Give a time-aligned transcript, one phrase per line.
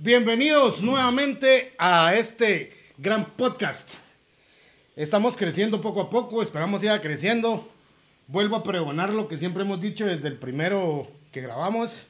[0.00, 3.94] Bienvenidos nuevamente a este gran podcast.
[4.94, 7.68] Estamos creciendo poco a poco, esperamos siga creciendo.
[8.28, 12.06] Vuelvo a pregonar lo que siempre hemos dicho desde el primero que grabamos.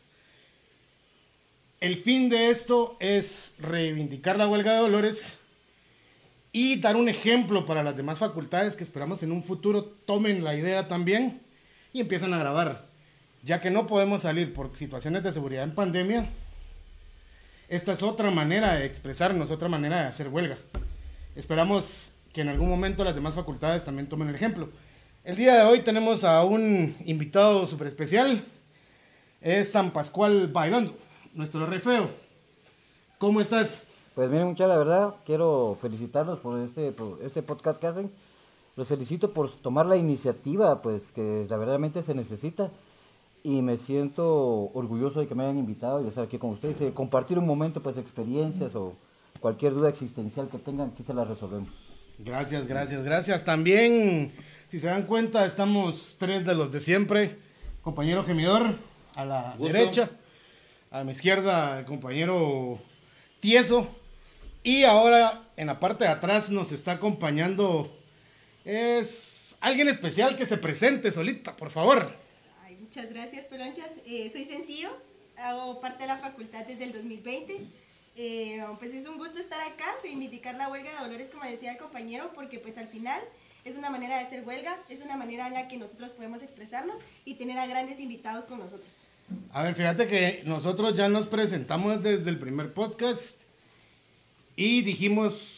[1.81, 5.39] El fin de esto es reivindicar la huelga de Dolores
[6.53, 10.55] y dar un ejemplo para las demás facultades que esperamos en un futuro tomen la
[10.55, 11.41] idea también
[11.95, 12.87] y empiezan a grabar.
[13.43, 16.29] Ya que no podemos salir por situaciones de seguridad en pandemia,
[17.69, 20.57] esta es otra manera de expresarnos, otra manera de hacer huelga.
[21.37, 24.71] Esperamos que en algún momento las demás facultades también tomen el ejemplo.
[25.23, 28.43] El día de hoy tenemos a un invitado súper especial.
[29.41, 30.97] Es San Pascual Bailando,
[31.35, 32.09] nuestro rey feo.
[33.19, 33.85] ¿Cómo estás?
[34.15, 38.13] Pues miren, mucha la verdad, quiero felicitarlos por este, por este podcast que hacen.
[38.77, 42.71] Los felicito por tomar la iniciativa, pues que verdaderamente se necesita
[43.49, 46.83] y me siento orgulloso de que me hayan invitado y de estar aquí con ustedes,
[46.83, 48.93] y compartir un momento, pues experiencias o
[49.41, 51.73] cualquier duda existencial que tengan, aquí se la resolvemos.
[52.19, 53.47] Gracias, gracias, gracias.
[53.47, 54.35] También,
[54.69, 57.39] si se dan cuenta, estamos tres de los de siempre.
[57.81, 58.75] Compañero gemidor,
[59.15, 60.11] a la derecha,
[60.91, 62.79] a mi izquierda, el compañero
[63.41, 63.89] tieso.
[64.63, 67.91] Y ahora, en la parte de atrás, nos está acompañando,
[68.67, 72.28] es alguien especial que se presente solita, por favor.
[72.89, 73.91] Muchas gracias, Pelonchas.
[74.07, 74.89] Eh, soy Sencillo,
[75.37, 77.67] hago parte de la facultad desde el 2020.
[78.17, 81.77] Eh, pues es un gusto estar acá, reivindicar la huelga de Dolores, como decía el
[81.77, 83.21] compañero, porque pues al final
[83.67, 86.99] es una manera de hacer huelga, es una manera en la que nosotros podemos expresarnos
[87.27, 88.97] y tener a grandes invitados con nosotros.
[89.53, 93.43] A ver, fíjate que nosotros ya nos presentamos desde el primer podcast
[94.57, 95.58] y dijimos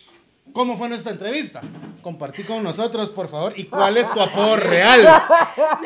[0.52, 1.60] ¿Cómo fue nuestra entrevista?
[2.02, 3.52] Compartí con nosotros, por favor.
[3.56, 5.06] ¿Y cuál es tu apodo real?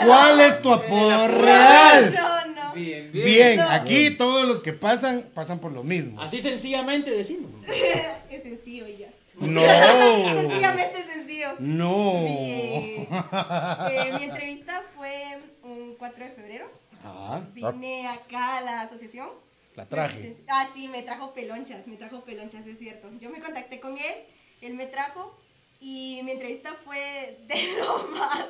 [0.05, 2.15] ¿Cuál es tu apodo real?
[2.15, 2.73] No, no.
[2.75, 3.25] Bien, bien.
[3.25, 6.21] Bien, aquí todos los que pasan, pasan por lo mismo.
[6.21, 7.51] Así sencillamente decimos.
[8.31, 9.09] es sencillo ya.
[9.37, 9.61] No.
[10.41, 11.49] Sencillamente sencillo.
[11.59, 12.25] No.
[12.25, 13.09] Bien.
[13.91, 16.67] Eh, mi entrevista fue un 4 de febrero.
[17.05, 19.29] Ah, Vine acá a la asociación.
[19.75, 20.37] la traje.
[20.49, 23.09] Ah, sí, me trajo pelonchas, me trajo pelonchas, es cierto.
[23.21, 24.15] Yo me contacté con él,
[24.65, 25.37] él me trajo
[25.81, 28.45] y mi entrevista fue de lo más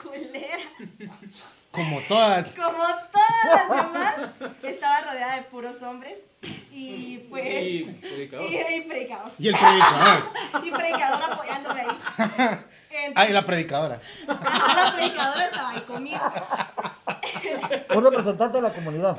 [0.00, 0.64] culera.
[1.70, 2.56] Como todas.
[2.56, 2.72] Como
[3.12, 4.14] todas las demás,
[4.64, 6.14] estaba rodeada de puros hombres
[6.72, 7.46] y pues...
[7.46, 8.50] Y predicador.
[8.50, 9.32] y, y predicador.
[9.38, 10.32] Y el predicador.
[10.64, 11.88] Y predicador apoyándome ahí.
[13.14, 14.00] Ah, y la predicadora.
[14.26, 16.20] Ajá, la predicadora estaba ahí conmigo.
[17.94, 19.16] Un representante de la comunidad.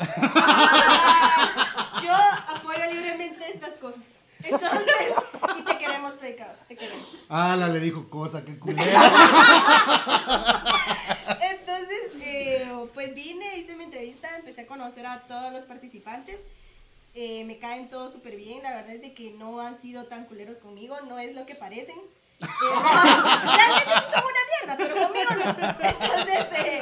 [2.03, 2.13] Yo
[2.53, 4.01] apoyo libremente estas cosas.
[4.43, 5.13] Entonces,
[6.21, 7.21] predicador, te queremos.
[7.27, 8.83] Ah, la le dijo cosa, qué culera.
[11.41, 16.37] Entonces, eh, pues vine, hice mi entrevista, empecé a conocer a todos los participantes.
[17.13, 20.23] Eh, me caen todos súper bien, la verdad es de que no han sido tan
[20.25, 21.97] culeros conmigo, no es lo que parecen.
[21.97, 25.43] Eh, realmente sí son una mierda, pero conmigo no.
[25.89, 26.79] Entonces, eh,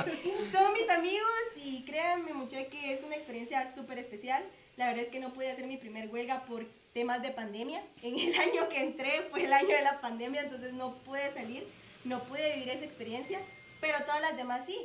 [0.52, 4.44] son mis amigos y créanme, muchachos, que es una experiencia súper especial.
[4.80, 7.84] La verdad es que no pude hacer mi primer huelga por temas de pandemia.
[8.02, 11.68] En el año que entré fue el año de la pandemia, entonces no pude salir,
[12.06, 13.40] no pude vivir esa experiencia,
[13.82, 14.80] pero todas las demás sí.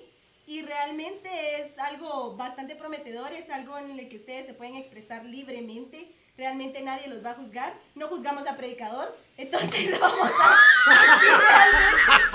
[0.49, 1.29] Y realmente
[1.61, 6.11] es algo bastante prometedor, es algo en el que ustedes se pueden expresar libremente.
[6.37, 7.73] Realmente nadie los va a juzgar.
[7.95, 9.17] No juzgamos a predicador.
[9.37, 10.57] Entonces vamos a.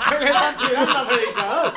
[0.08, 1.74] ¿Qué le están tirando al predicador?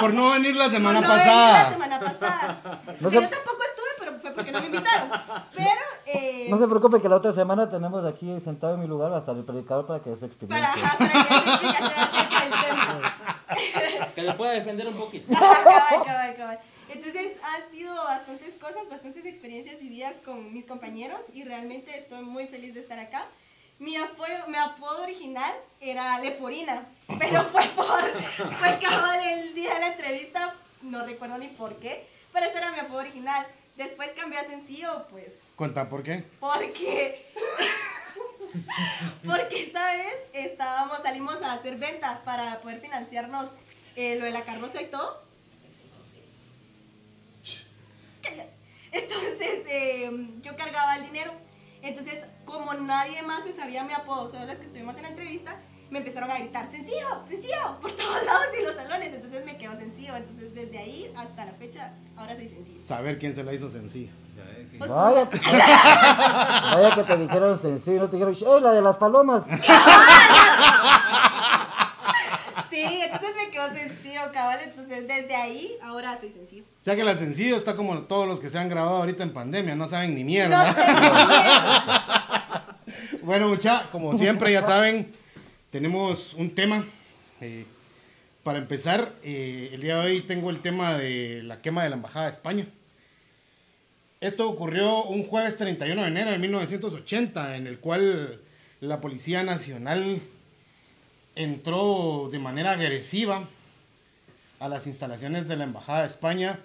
[0.00, 1.70] Por no venir la semana no venir La pasada.
[1.72, 2.82] semana pasada.
[3.00, 3.88] No se- Yo tampoco estuve,
[4.22, 5.10] fue porque no me invitaron.
[5.54, 5.68] Pero.
[6.06, 9.16] Eh, No se preocupe que la otra semana tenemos aquí sentado en mi lugar va
[9.16, 10.84] a estar el predicador para que dé su para, experiencia.
[10.84, 13.16] ajá, para que dé explicación del tema.
[14.14, 15.32] Que le pueda defender un poquito.
[15.34, 16.58] Ajá, cabal, cabal, cabal.
[16.88, 22.46] Entonces han sido bastantes cosas, bastantes experiencias vividas con mis compañeros y realmente estoy muy
[22.46, 23.26] feliz de estar acá.
[23.78, 26.84] Mi, apoyo, mi apodo original era Leporina,
[27.18, 27.86] pero fue por,
[28.58, 32.70] fue cabal el día de la entrevista, no recuerdo ni por qué, pero este era
[32.72, 33.46] mi apodo original.
[33.76, 36.24] Después cambié a sencillo, pues, Cuenta por qué.
[36.40, 37.26] porque,
[39.24, 43.50] porque esta vez estábamos, salimos a hacer venta para poder financiarnos
[43.96, 45.22] eh, lo de la carroza y todo.
[48.92, 50.10] Entonces eh,
[50.42, 51.32] yo cargaba el dinero.
[51.80, 55.58] Entonces, como nadie más se sabía mi apodo, solo los que estuvimos en la entrevista,
[55.92, 59.12] me empezaron a gritar, sencillo, sencillo, por todos lados y los salones.
[59.12, 60.16] Entonces me quedó sencillo.
[60.16, 62.82] Entonces, desde ahí hasta la fecha, ahora soy sencillo.
[62.82, 64.10] Saber quién se la hizo sencilla.
[64.78, 65.28] Pues, Vaya,
[66.74, 69.44] vaya que te dijeron sencillo, no te dijeron, ¡eh, la de las palomas!
[72.70, 74.58] Sí, entonces me quedó sencillo, cabal.
[74.64, 76.64] Entonces, desde ahí, ahora soy sencillo.
[76.80, 79.34] O sea que la sencillo está como todos los que se han grabado ahorita en
[79.34, 80.72] pandemia, no saben ni No mierda.
[80.72, 80.80] sé
[82.96, 83.20] bien.
[83.24, 85.14] Bueno, mucha, como siempre ya saben,
[85.72, 86.84] tenemos un tema.
[87.40, 87.64] eh,
[88.44, 91.96] para empezar, eh, el día de hoy tengo el tema de la quema de la
[91.96, 92.66] Embajada de España.
[94.20, 98.40] Esto ocurrió un jueves 31 de enero de 1980, en el cual
[98.80, 100.20] la Policía Nacional
[101.36, 103.48] entró de manera agresiva
[104.60, 106.58] a las instalaciones de la Embajada de España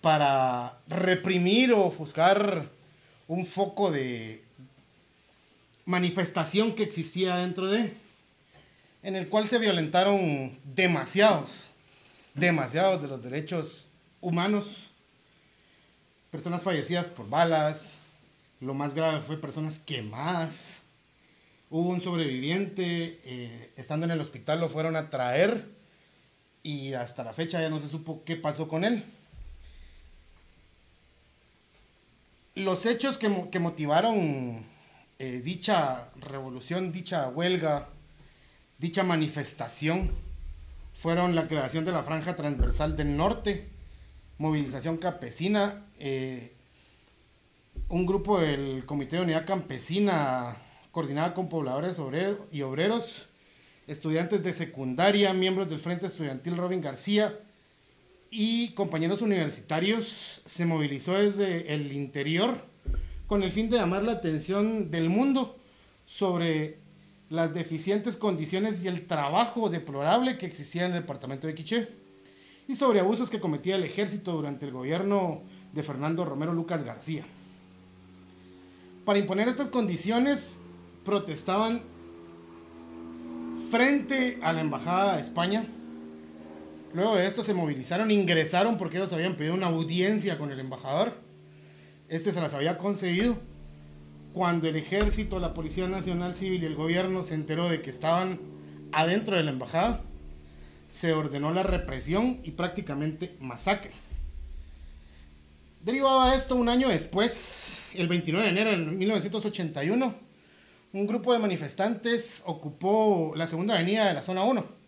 [0.00, 2.66] para reprimir o ofuscar
[3.28, 4.42] un foco de
[5.84, 7.92] manifestación que existía dentro de,
[9.02, 11.50] en el cual se violentaron demasiados,
[12.34, 13.86] demasiados de los derechos
[14.20, 14.90] humanos,
[16.30, 17.94] personas fallecidas por balas,
[18.60, 20.80] lo más grave fue personas quemadas,
[21.70, 25.64] hubo un sobreviviente, eh, estando en el hospital lo fueron a traer
[26.62, 29.02] y hasta la fecha ya no se supo qué pasó con él.
[32.54, 34.66] Los hechos que, mo- que motivaron
[35.18, 37.88] eh, dicha revolución, dicha huelga,
[38.80, 40.10] dicha manifestación,
[40.94, 43.68] fueron la creación de la Franja Transversal del Norte,
[44.38, 46.54] movilización campesina, eh,
[47.90, 50.56] un grupo del Comité de Unidad Campesina
[50.92, 51.98] coordinada con pobladores
[52.50, 53.28] y obreros,
[53.86, 57.38] estudiantes de secundaria, miembros del Frente Estudiantil Robin García
[58.30, 62.64] y compañeros universitarios se movilizó desde el interior
[63.26, 65.58] con el fin de llamar la atención del mundo
[66.06, 66.79] sobre
[67.30, 71.88] las deficientes condiciones y el trabajo deplorable que existía en el departamento de Quiché
[72.66, 75.42] y sobre abusos que cometía el ejército durante el gobierno
[75.72, 77.24] de Fernando Romero Lucas García.
[79.04, 80.58] Para imponer estas condiciones
[81.04, 81.82] protestaban
[83.70, 85.64] frente a la Embajada de España.
[86.92, 91.14] Luego de esto se movilizaron, ingresaron porque ellos habían pedido una audiencia con el embajador.
[92.08, 93.38] Este se las había concedido.
[94.32, 98.40] Cuando el ejército, la Policía Nacional Civil y el gobierno se enteró de que estaban
[98.92, 100.02] adentro de la embajada,
[100.88, 103.90] se ordenó la represión y prácticamente masacre.
[105.82, 110.14] Derivado de esto, un año después, el 29 de enero de 1981,
[110.92, 114.80] un grupo de manifestantes ocupó la segunda avenida de la zona 1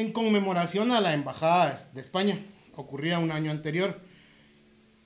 [0.00, 2.38] en conmemoración a la embajada de España,
[2.76, 4.00] ocurrida un año anterior.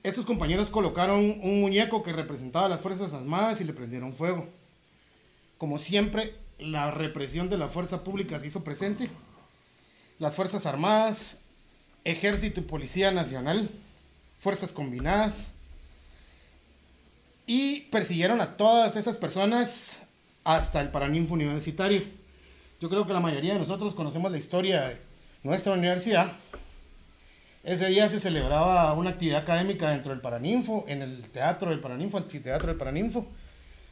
[0.05, 4.47] Esos compañeros colocaron un muñeco que representaba a las Fuerzas Armadas y le prendieron fuego.
[5.57, 9.09] Como siempre, la represión de la fuerza pública hizo presente.
[10.19, 11.39] Las Fuerzas Armadas,
[12.03, 13.67] Ejército y Policía Nacional,
[14.37, 15.47] Fuerzas Combinadas,
[17.47, 20.03] y persiguieron a todas esas personas
[20.43, 22.03] hasta el Paraninfo Universitario.
[22.79, 25.01] Yo creo que la mayoría de nosotros conocemos la historia de
[25.41, 26.31] nuestra universidad.
[27.65, 32.19] Ese día se celebraba una actividad académica dentro del Paraninfo, en el teatro del Paraninfo,
[32.19, 33.25] anfiteatro del Paraninfo.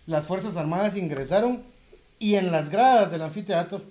[0.06, 1.64] Las Fuerzas Armadas ingresaron
[2.20, 3.82] y en las gradas del anfiteatro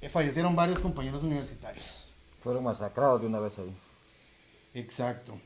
[0.00, 2.04] eh, fallecieron varios compañeros universitarios.
[2.40, 3.74] Fueron masacrados de una vez ahí.
[4.74, 5.36] Exacto.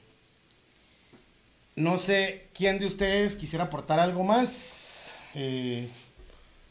[1.75, 5.17] No sé quién de ustedes quisiera aportar algo más.
[5.35, 5.89] Eh,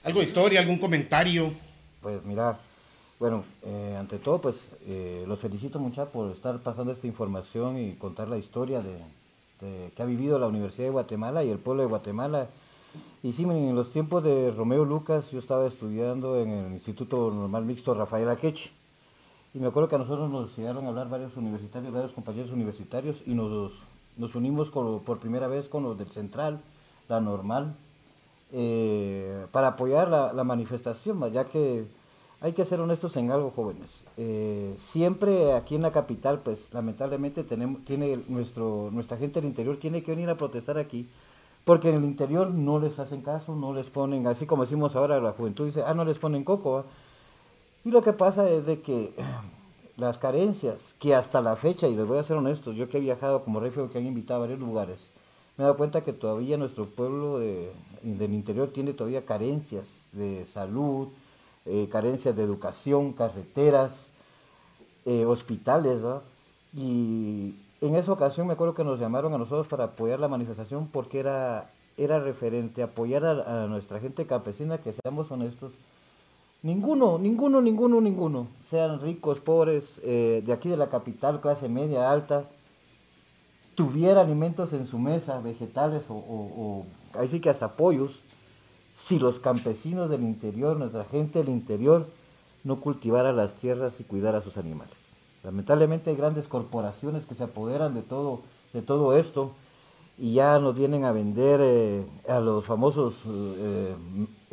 [0.03, 1.55] algo de historia, algún comentario.
[2.01, 2.59] Pues mira,
[3.19, 7.93] bueno, eh, ante todo, pues eh, los felicito mucho por estar pasando esta información y
[7.95, 8.97] contar la historia de,
[9.93, 12.47] que ha vivido la Universidad de Guatemala y el pueblo de Guatemala.
[13.21, 17.65] Y sí, en los tiempos de Romeo Lucas, yo estaba estudiando en el Instituto Normal
[17.65, 18.71] Mixto Rafael Akechi.
[19.53, 23.21] Y me acuerdo que a nosotros nos llegaron a hablar varios universitarios, varios compañeros universitarios,
[23.25, 23.73] y nos,
[24.15, 26.61] nos unimos con- por primera vez con los del Central,
[27.09, 27.75] la Normal,
[28.53, 31.85] eh, para apoyar la, manifestación, ma, ya que
[32.41, 34.05] hay que ser honestos en algo, jóvenes.
[34.17, 39.77] Eh, siempre aquí en la capital, pues lamentablemente tenemos, tiene nuestro, nuestra gente del interior
[39.77, 41.07] tiene que venir a protestar aquí,
[41.65, 45.19] porque en el interior no les hacen caso, no les ponen, así como decimos ahora,
[45.19, 46.71] la juventud dice, ah, no les ponen coco.
[46.71, 46.85] ¿va?".
[47.83, 49.13] Y lo que pasa es de que
[49.97, 53.01] las carencias, que hasta la fecha, y les voy a ser honestos, yo que he
[53.01, 55.11] viajado como rey que han invitado a varios lugares,
[55.57, 60.45] me he dado cuenta que todavía nuestro pueblo de- del interior tiene todavía carencias de
[60.45, 61.09] salud,
[61.65, 64.09] eh, carencias de educación, carreteras,
[65.05, 66.01] eh, hospitales.
[66.75, 70.87] Y en esa ocasión me acuerdo que nos llamaron a nosotros para apoyar la manifestación
[70.87, 75.71] porque era, era referente, apoyar a, a nuestra gente campesina, que seamos honestos,
[76.61, 78.47] Ninguno, ninguno, ninguno, ninguno.
[78.69, 82.43] Sean ricos, pobres, eh, de aquí de la capital, clase media, alta,
[83.75, 86.51] tuviera alimentos en su mesa, vegetales o, o-
[87.13, 88.21] o ahí sí que hasta pollos,
[88.93, 92.07] si los campesinos del interior, nuestra gente del interior,
[92.63, 95.13] no cultivara las tierras y cuidara a sus animales.
[95.43, 98.41] Lamentablemente hay grandes corporaciones que se apoderan de todo,
[98.73, 99.51] de todo esto
[100.17, 103.95] y ya nos vienen a vender eh, a los famosos eh,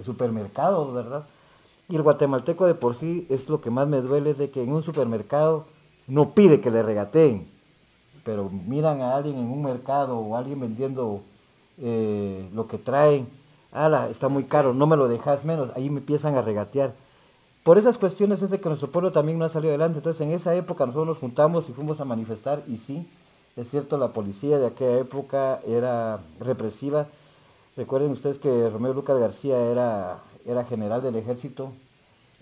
[0.02, 1.26] supermercados, ¿verdad?
[1.88, 4.72] Y el guatemalteco de por sí es lo que más me duele de que en
[4.72, 5.66] un supermercado
[6.06, 7.48] no pide que le regateen,
[8.24, 11.22] pero miran a alguien en un mercado o alguien vendiendo
[11.78, 13.28] eh, lo que traen,
[13.72, 16.94] ala, está muy caro, no me lo dejas menos, ahí me empiezan a regatear.
[17.66, 19.98] Por esas cuestiones es de que nuestro pueblo también no ha salido adelante.
[19.98, 23.08] Entonces en esa época nosotros nos juntamos y fuimos a manifestar y sí,
[23.56, 27.08] es cierto, la policía de aquella época era represiva.
[27.76, 31.72] Recuerden ustedes que Romeo Lucas García era, era general del ejército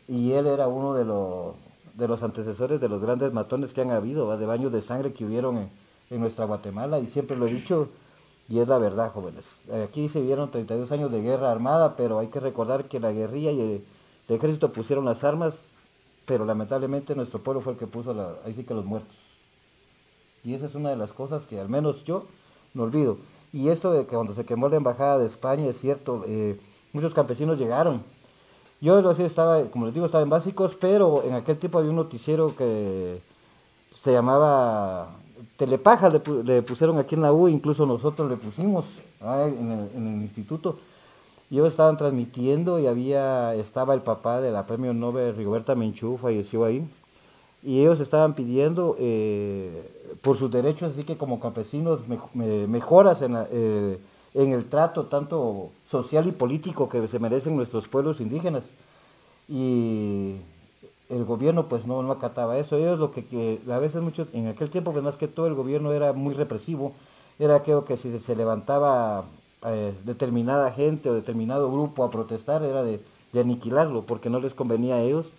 [0.08, 1.54] y él era uno de los,
[1.94, 5.24] de los antecesores de los grandes matones que han habido, de baños de sangre que
[5.24, 5.70] hubieron en,
[6.10, 6.98] en nuestra Guatemala.
[6.98, 7.88] Y siempre lo he dicho,
[8.48, 9.64] y es la verdad, jóvenes.
[9.84, 13.50] Aquí se vieron 32 años de guerra armada, pero hay que recordar que la guerrilla
[13.52, 13.84] y el,
[14.28, 15.72] ejército pusieron las armas,
[16.26, 19.16] pero lamentablemente nuestro pueblo fue el que puso ahí sí que los muertos.
[20.44, 22.26] Y esa es una de las cosas que al menos yo
[22.74, 23.16] no olvido.
[23.52, 26.60] Y eso de que cuando se quemó la embajada de España, es cierto, eh,
[26.92, 28.02] muchos campesinos llegaron.
[28.80, 31.96] Yo lo estaba, como les digo, estaba en básicos, pero en aquel tiempo había un
[31.96, 33.22] noticiero que
[33.90, 35.16] se llamaba
[35.56, 38.84] Telepaja, le, le pusieron aquí en la U, incluso nosotros le pusimos
[39.20, 40.78] en, el, instituto.
[41.50, 46.16] Y ellos estaban transmitiendo y había estaba el papá de la premio Nobel Rigoberta Menchú
[46.16, 46.88] falleció ahí.
[47.62, 53.22] Y ellos estaban pidiendo eh, por sus derechos así que como campesinos me, me, mejoras
[53.22, 53.98] en, eh,
[54.34, 58.64] en el trato tanto social y político que se merecen nuestros pueblos indígenas.
[59.48, 60.36] Y
[61.14, 64.48] el gobierno pues no, no acataba eso ellos lo que, que a veces mucho en
[64.48, 66.92] aquel tiempo pues más que todo el gobierno era muy represivo
[67.38, 69.24] era aquello que si se, levantaba
[69.66, 73.00] eh, determinada gente o determinado grupo a protestar era de,
[73.34, 75.32] aniquilarlo, porque no les convenía a ellos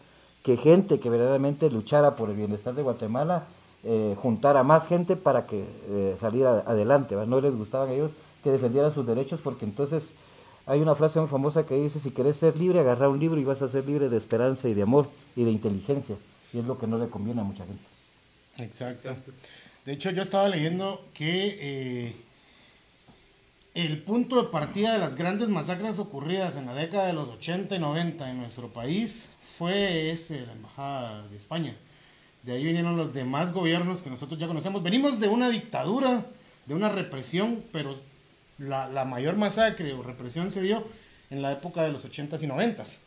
[0.44, 3.46] que gente que verdaderamente luchara por el bienestar de Guatemala
[3.86, 7.16] eh, juntara más gente para que eh, saliera adelante.
[7.26, 8.12] No les gustaban a ellos
[8.44, 10.14] que defendieran sus derechos, porque entonces
[10.66, 13.44] hay una frase muy famosa que dice, si querés ser libre, agarra un libro y
[13.44, 16.16] vas a ser libre de esperanza y de amor y de inteligencia.
[16.54, 17.84] Y es lo que no le conviene a mucha gente.
[18.58, 19.16] Exacto.
[19.86, 22.16] De hecho, yo estaba leyendo que eh,
[23.76, 27.76] el punto de partida de las grandes masacres ocurridas en la década de los 80
[27.76, 31.76] y 90 en nuestro país fue ese, la Embajada de España.
[32.42, 34.82] De ahí vinieron los demás gobiernos que nosotros ya conocemos.
[34.82, 36.26] Venimos de una dictadura,
[36.66, 37.96] de una represión, pero
[38.58, 40.88] la, mayor masacre o represión se dio
[41.30, 42.98] en la época de los 80s y 90s.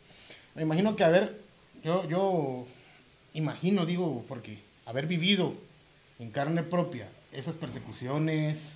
[0.55, 1.41] Me imagino que, a ver,
[1.83, 2.65] yo, yo
[3.33, 5.53] imagino, digo, porque haber vivido
[6.19, 8.75] en carne propia esas persecuciones,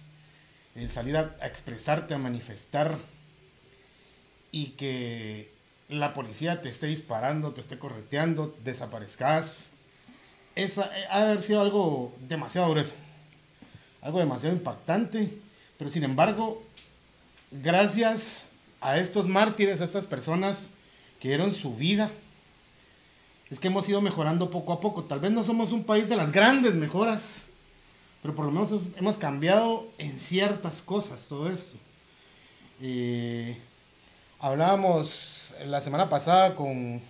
[0.76, 2.98] el salir a, expresarte, a manifestar
[4.52, 5.52] y que
[5.90, 9.70] la policía te esté disparando, te esté correteando, desaparezcas.
[10.56, 12.94] Esa ha de haber sido algo demasiado grueso,
[14.02, 15.38] algo demasiado impactante,
[15.78, 16.64] pero sin embargo,
[17.52, 18.48] gracias
[18.82, 20.72] a estos mártires, a estas personas
[21.20, 22.12] que dieron su vida,
[23.50, 25.04] es que hemos ido mejorando poco a poco.
[25.04, 27.44] Tal vez no somos un país de las grandes mejoras,
[28.22, 31.78] pero por lo menos hemos cambiado en ciertas cosas todo esto.
[32.82, 33.58] Eh,
[34.40, 37.02] hablábamos la semana pasada con,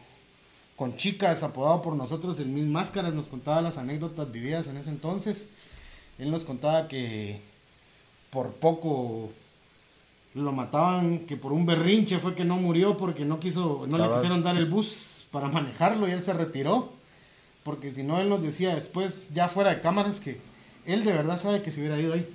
[0.76, 4.90] con chicas apodado por nosotros el Mil Máscaras, nos contaba las anécdotas vividas en ese
[4.90, 5.48] entonces.
[6.20, 7.42] Él nos contaba que
[8.34, 9.30] por poco
[10.34, 14.12] lo mataban, que por un berrinche fue que no murió porque no quiso, no le
[14.16, 16.92] quisieron dar el bus para manejarlo y él se retiró.
[17.64, 20.40] Porque si no, él nos decía después, ya fuera de cámaras, que
[20.86, 22.28] él de verdad sabe que se hubiera ido ahí.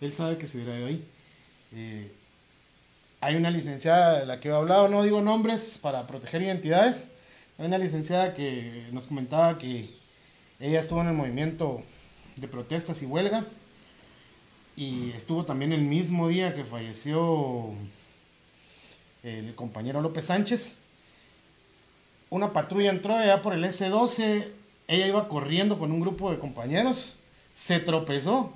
[0.00, 1.04] Él sabe que se hubiera ido ahí.
[1.72, 2.12] Eh,
[3.20, 7.08] hay una licenciada de la que he hablado, no digo nombres para proteger identidades.
[7.58, 9.90] Hay una licenciada que nos comentaba que
[10.60, 11.82] ella estuvo en el movimiento
[12.36, 13.44] de protestas y huelga.
[14.76, 17.70] Y estuvo también el mismo día que falleció
[19.22, 20.76] el compañero López Sánchez.
[22.28, 24.48] Una patrulla entró allá por el S12.
[24.86, 27.16] Ella iba corriendo con un grupo de compañeros
[27.56, 28.52] se tropezó.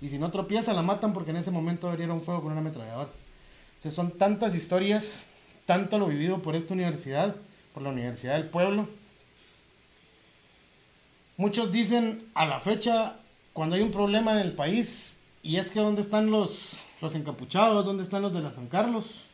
[0.00, 3.08] Y si no tropieza, la matan porque en ese momento abrieron fuego con una ametralladora.
[3.08, 5.24] O sea, son tantas historias,
[5.64, 7.34] tanto lo vivido por esta universidad,
[7.72, 8.88] por la Universidad del Pueblo.
[11.36, 13.16] Muchos dicen a la fecha,
[13.52, 17.84] cuando hay un problema en el país, y es que ¿dónde están los, los encapuchados?
[17.84, 19.24] ¿Dónde están los de la San Carlos?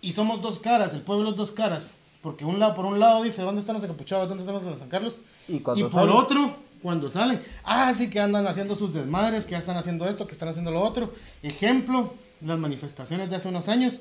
[0.00, 1.94] Y somos dos caras, el pueblo es dos caras.
[2.22, 4.28] Porque un lado, por un lado dice, ¿dónde están los encapuchados?
[4.28, 5.18] ¿Dónde están los de la San Carlos?
[5.46, 6.10] Y, y por salen?
[6.10, 10.26] otro, cuando salen, ah, sí que andan haciendo sus desmadres, que ya están haciendo esto,
[10.26, 11.12] que están haciendo lo otro.
[11.42, 14.00] Ejemplo, las manifestaciones de hace unos años.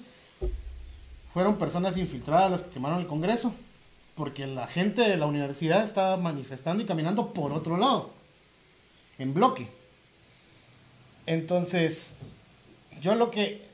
[1.33, 3.53] fueron personas infiltradas las que quemaron el Congreso,
[4.15, 8.11] porque la gente de la universidad estaba manifestando y caminando por otro lado,
[9.23, 9.67] en bloque.
[11.25, 12.17] Entonces,
[13.01, 13.65] yo lo que,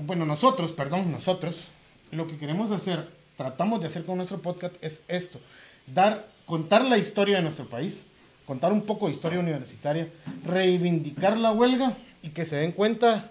[0.00, 1.66] bueno, nosotros, perdón, nosotros,
[2.10, 5.40] lo que queremos hacer, tratamos de hacer con nuestro podcast es esto,
[5.86, 8.02] dar, contar la historia de nuestro país,
[8.46, 10.08] contar un poco de historia universitaria,
[10.44, 13.30] reivindicar la huelga y que se den cuenta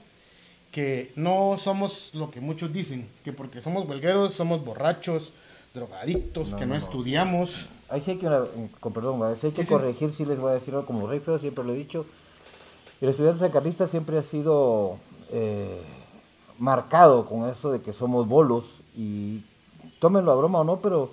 [0.71, 5.31] que no somos lo que muchos dicen, que porque somos huelgueros somos borrachos,
[5.73, 6.85] drogadictos, No, que no, no, no.
[7.93, 8.41] Ahí sí hay que, una-
[8.79, 9.35] con perdón, ¿va?
[9.35, 9.73] sí hay que Sí, sí.
[9.75, 12.07] corregir, sí les voy a decir algo como rey feo, siempre lo he dicho.
[13.01, 14.97] El estudiante sancarlista siempre ha sido
[15.29, 15.79] eh,
[16.57, 19.43] marcado con eso de que somos bolos y
[19.99, 21.11] tómenlo a broma o no, pero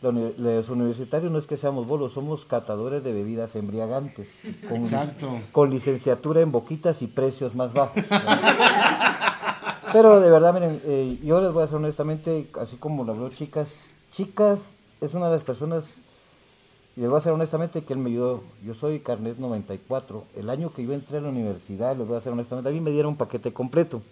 [0.00, 4.28] los universitarios no es que seamos bolos, somos catadores de bebidas embriagantes,
[4.68, 5.40] con, lic- Exacto.
[5.50, 8.04] con licenciatura en boquitas y precios más bajos.
[9.92, 13.28] Pero de verdad, miren, eh, yo les voy a decir honestamente, así como lo habló
[13.30, 15.96] Chicas, Chicas es una de las personas,
[16.94, 18.42] y les voy a decir honestamente que él me ayudó.
[18.64, 20.24] Yo soy Carnet 94.
[20.36, 22.80] El año que yo entré a la universidad, les voy a decir honestamente, a mí
[22.80, 24.02] me dieron un paquete completo.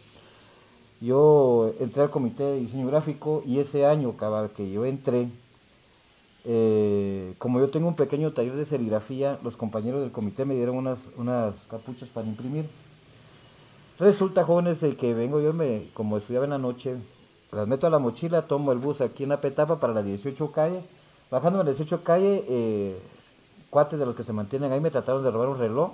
[1.01, 5.29] Yo entré al comité de diseño gráfico y ese año, cabal, que yo entré,
[6.45, 10.77] eh, como yo tengo un pequeño taller de serigrafía, los compañeros del comité me dieron
[10.77, 12.67] unas, unas capuchas para imprimir.
[13.99, 16.97] Resulta, jóvenes, de que vengo yo, me, como estudiaba en la noche,
[17.53, 20.51] las meto a la mochila, tomo el bus aquí en la petapa para la 18
[20.53, 20.83] calle.
[21.31, 23.01] Bajando en la 18 calle, eh,
[23.71, 25.93] cuates de los que se mantienen ahí me trataron de robar un reloj.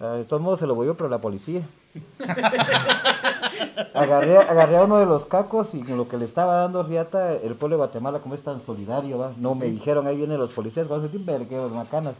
[0.00, 1.68] Ah, de todos modos se lo voy yo, pero la policía.
[3.94, 7.34] agarré, agarré a uno de los cacos y con lo que le estaba dando riata,
[7.34, 9.34] el pueblo de Guatemala, como es tan solidario, ¿va?
[9.36, 12.14] no me dijeron, ahí vienen los policías, vamos a macanas.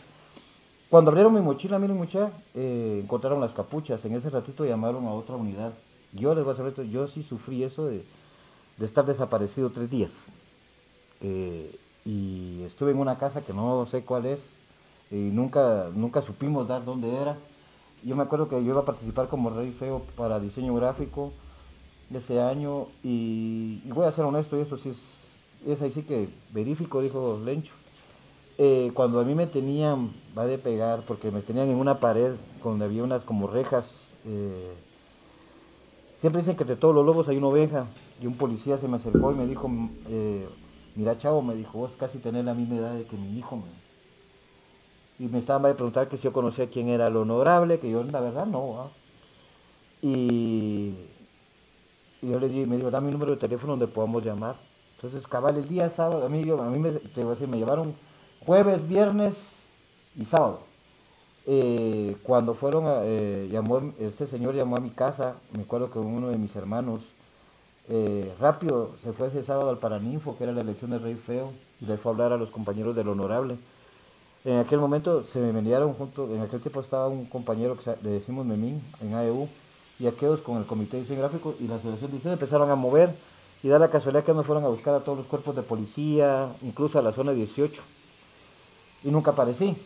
[0.91, 4.05] Cuando abrieron mi mochila, miren mucha, eh, encontraron las capuchas.
[4.05, 5.73] En ese ratito llamaron a otra unidad.
[6.13, 8.05] Yo les voy a hacer esto, yo sí sufrí eso de,
[8.77, 10.35] de estar desaparecido tres días.
[11.23, 14.41] Eh, y estuve en una casa que no sé cuál es
[15.11, 17.37] y nunca, nunca supimos dar dónde era.
[18.03, 21.33] Yo me acuerdo que yo iba a participar como rey feo para diseño gráfico
[22.13, 27.01] ese año y, voy a ser honesto, y esto sí es, es sí que verífico,
[27.01, 27.73] dijo Lencho.
[28.59, 32.33] Eh, cuando a mí me tenían, va de pegar, porque me tenían en una pared
[32.63, 34.73] donde había unas como rejas, eh,
[36.21, 37.87] siempre dicen que de todos los lobos hay una oveja,
[38.21, 40.49] y un policía se me acercó y me dijo, "Mm, eh,
[40.95, 43.63] mira chavo, me dijo, vos casi tenés la misma edad de que mi hijo,
[45.19, 48.03] y me estaban a preguntar que si yo conocía quién era el honorable, que yo
[48.03, 48.91] la verdad no, ¿va?
[50.03, 50.95] y,
[52.23, 54.57] yo le dije, me dijo, dame un número de teléfono donde podamos llamar.
[54.97, 57.59] Entonces, cabal, el día sábado, a mí, yo, a mí me, te voy a me
[57.59, 57.95] llevaron
[58.47, 59.59] jueves, viernes
[60.17, 60.61] y sábado.
[61.47, 65.99] Eh, cuando fueron, a, eh, llamó, este señor llamó a mi casa, me acuerdo que
[65.99, 67.03] uno de mis hermanos,
[67.89, 71.53] eh, rápido se fue ese sábado al Paraninfo, que era la elección del Rey Feo,
[71.81, 73.59] y le fue a hablar a los compañeros del Honorable.
[74.45, 78.11] En aquel momento se me enviaron junto, en aquel tiempo estaba un compañero que le
[78.11, 79.49] decimos Memín, en AEU,
[79.99, 82.77] y aquellos con el Comité de Diseño Gráfico y la Asociación de Diseño empezaron a
[82.77, 83.15] mover,
[83.63, 86.53] y da la casualidad que me fueron a buscar a todos los cuerpos de policía,
[86.63, 87.83] incluso a la zona 18,
[89.05, 89.77] y nunca aparecí.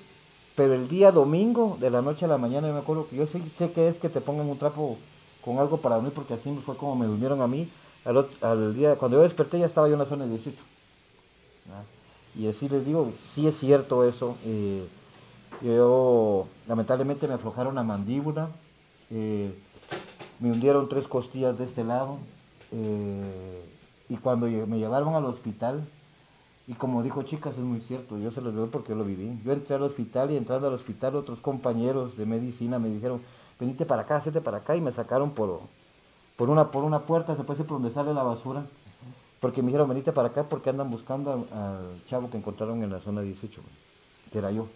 [0.54, 3.26] Pero el día domingo, de la noche a la mañana, yo me acuerdo que yo
[3.26, 4.96] sí sé que es que te pongan un trapo
[5.44, 7.68] con algo para dormir, porque así fue como me durmieron a mí.
[8.06, 10.56] Al, ot- al día, cuando yo desperté ya estaba yo en la zona 18.
[11.70, 11.82] ¿ah?
[12.38, 14.36] Y así les digo, sí es cierto eso.
[14.44, 14.86] eh,
[15.62, 18.50] yo, lamentablemente, me aflojaron la mandíbula,
[19.10, 19.54] eh,
[20.38, 22.18] me hundieron tres costillas de este lado.
[22.72, 23.62] eh,
[24.08, 25.84] y cuando me llevaron al hospital,
[26.68, 29.40] y como dijo chicas, es muy cierto, yo se los doy porque yo lo viví.
[29.44, 33.20] Yo entré al hospital y entrando al hospital otros compañeros de medicina me dijeron,
[33.58, 35.60] venite para acá, hacete para acá y me sacaron por,
[36.36, 38.66] por, una, por una puerta, se puede decir por donde sale la basura.
[39.40, 43.00] Porque me dijeron, venite para acá porque andan buscando al, chavo que encontraron en la
[43.00, 43.60] zona 18,
[44.32, 44.66] que era yo.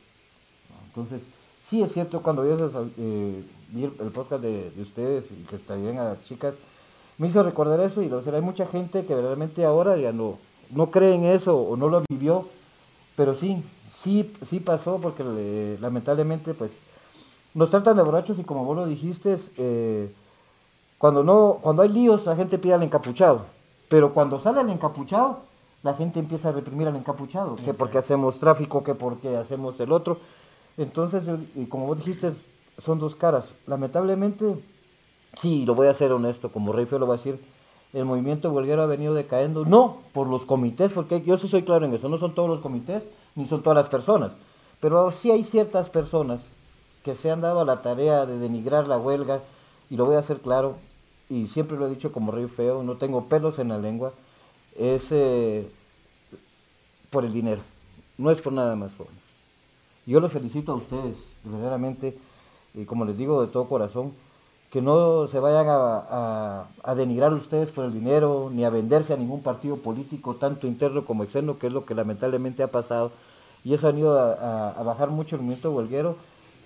[0.86, 1.26] Entonces,
[1.62, 6.22] sí es cierto, cuando eh, vi el, podcast de, de ustedes y que estarían a
[6.24, 6.54] chicas,
[7.16, 10.38] me hizo recordar eso y o sea, hay mucha gente que verdaderamente ahora ya no,
[10.70, 12.46] no cree en eso o no lo vivió,
[13.16, 13.62] pero sí,
[14.02, 16.82] sí, sí pasó porque le- lamentablemente pues
[17.54, 20.12] nos tratan de borrachos y como vos lo dijiste, eh,
[21.00, 23.46] cuando, no, cuando hay líos la gente pide al encapuchado,
[23.88, 25.38] pero cuando sale el encapuchado,
[25.82, 29.92] la gente empieza a reprimir al encapuchado, que porque hacemos tráfico, que porque hacemos el
[29.92, 30.18] otro.
[30.76, 32.30] Entonces, y como vos dijiste,
[32.76, 33.48] son dos caras.
[33.66, 34.62] Lamentablemente,
[35.38, 37.42] sí, lo voy a ser honesto, como Rey Feo lo va a decir,
[37.94, 41.86] el movimiento huelguero ha venido decayendo, no por los comités, porque yo sí soy claro
[41.86, 44.36] en eso, no son todos los comités, ni son todas las personas,
[44.80, 46.48] pero sí hay ciertas personas
[47.02, 49.40] que se han dado a la tarea de denigrar la huelga,
[49.88, 50.76] y lo voy a hacer claro,
[51.30, 54.12] y siempre lo he dicho como rey feo, no tengo pelos en la lengua,
[54.76, 55.70] es eh,
[57.08, 57.62] por el dinero,
[58.18, 59.18] no es por nada más, jóvenes.
[60.06, 62.18] Yo los felicito a ustedes, verdaderamente,
[62.74, 64.12] y como les digo de todo corazón,
[64.70, 66.66] que no se vayan a,
[66.96, 71.24] denigrar ustedes por el dinero, ni a venderse a ningún partido político, tanto interno como
[71.24, 73.10] externo, que es lo que lamentablemente ha pasado.
[73.64, 76.16] Y eso ha a- a bajar mucho el movimiento huelguero.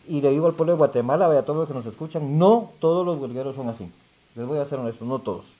[0.07, 2.73] Y le digo al pueblo de Guatemala, y a todos los que nos escuchan, no
[2.79, 3.91] todos los huelgueros son así.
[4.35, 5.57] Les voy a ser honesto, no todos.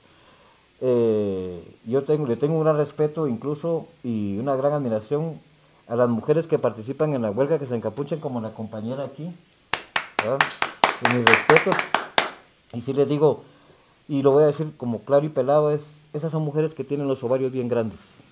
[0.81, 5.39] Eh, yo tengo, le tengo un gran respeto incluso y una gran admiración
[5.87, 9.33] a las mujeres que participan en la huelga, que se encapuchan como la compañera aquí.
[10.23, 10.39] ¿verdad?
[11.09, 11.75] Y mis respetos.
[12.73, 13.43] Y sí les digo,
[14.07, 17.07] y lo voy a decir como claro y pelado, es, esas son mujeres que tienen
[17.07, 18.23] los ovarios bien grandes.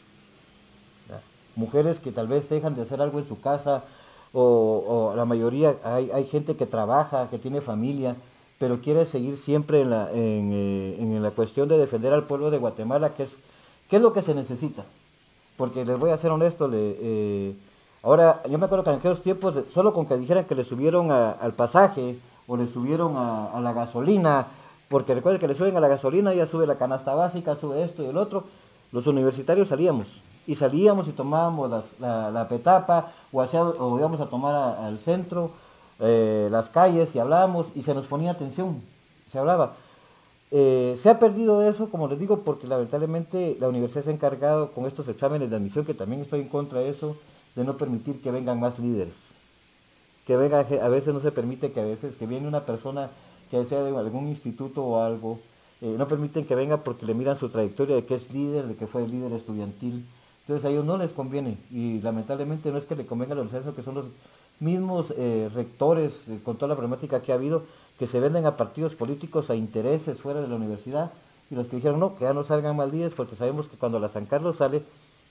[1.56, 3.84] Mujeres que tal vez dejan de hacer algo en su casa,
[4.34, 8.16] o, o la mayoría, hay, hay gente que trabaja, que tiene familia,
[8.64, 12.50] pero quiere seguir siempre en la, en, eh, en la cuestión de defender al pueblo
[12.50, 13.40] de Guatemala, que es,
[13.90, 14.86] ¿qué es lo que se necesita?
[15.58, 17.56] Porque les voy a ser honesto, le, eh,
[18.04, 21.12] ahora, yo me acuerdo que en aquellos tiempos, solo con que dijeran que le subieron
[21.12, 24.48] al pasaje o le subieron a, la gasolina,
[24.88, 28.02] porque recuerden que le suben a la gasolina, ya sube la canasta básica, sube esto
[28.02, 28.46] y el otro,
[28.94, 30.22] los universitarios salíamos.
[30.48, 35.52] Y salíamos y tomábamos la, la petapa o, hacía- o íbamos a tomar al centro,
[36.00, 38.82] eh, las calles y hablábamos y se nos ponía atención,
[39.30, 39.76] se hablaba.
[40.52, 44.72] Eh, se ha perdido eso, como les digo, porque lamentablemente la universidad se ha encargado
[44.72, 47.18] con estos exámenes de admisión, que también estoy en contra de eso,
[47.56, 49.38] de no permitir que vengan más líderes.
[50.28, 53.10] Que venga, a veces no se permite que a veces que viene una persona
[53.50, 55.40] que sea de algún instituto o algo,
[55.82, 58.76] eh, no permiten que venga porque le miran su trayectoria de que es líder, de
[58.76, 60.06] que fue líder estudiantil.
[60.42, 63.76] Entonces a ellos no les conviene y lamentablemente no es que le convenga a sino
[63.76, 64.06] que son los
[64.64, 67.64] mismos eh, rectores, eh, con toda la problemática que ha habido,
[68.00, 71.12] que se venden a partidos políticos, a intereses fuera de la universidad,
[71.52, 74.00] y los que dijeron no, que ya no salgan más líderes, porque sabemos que cuando
[74.00, 74.84] la San Carlos sale,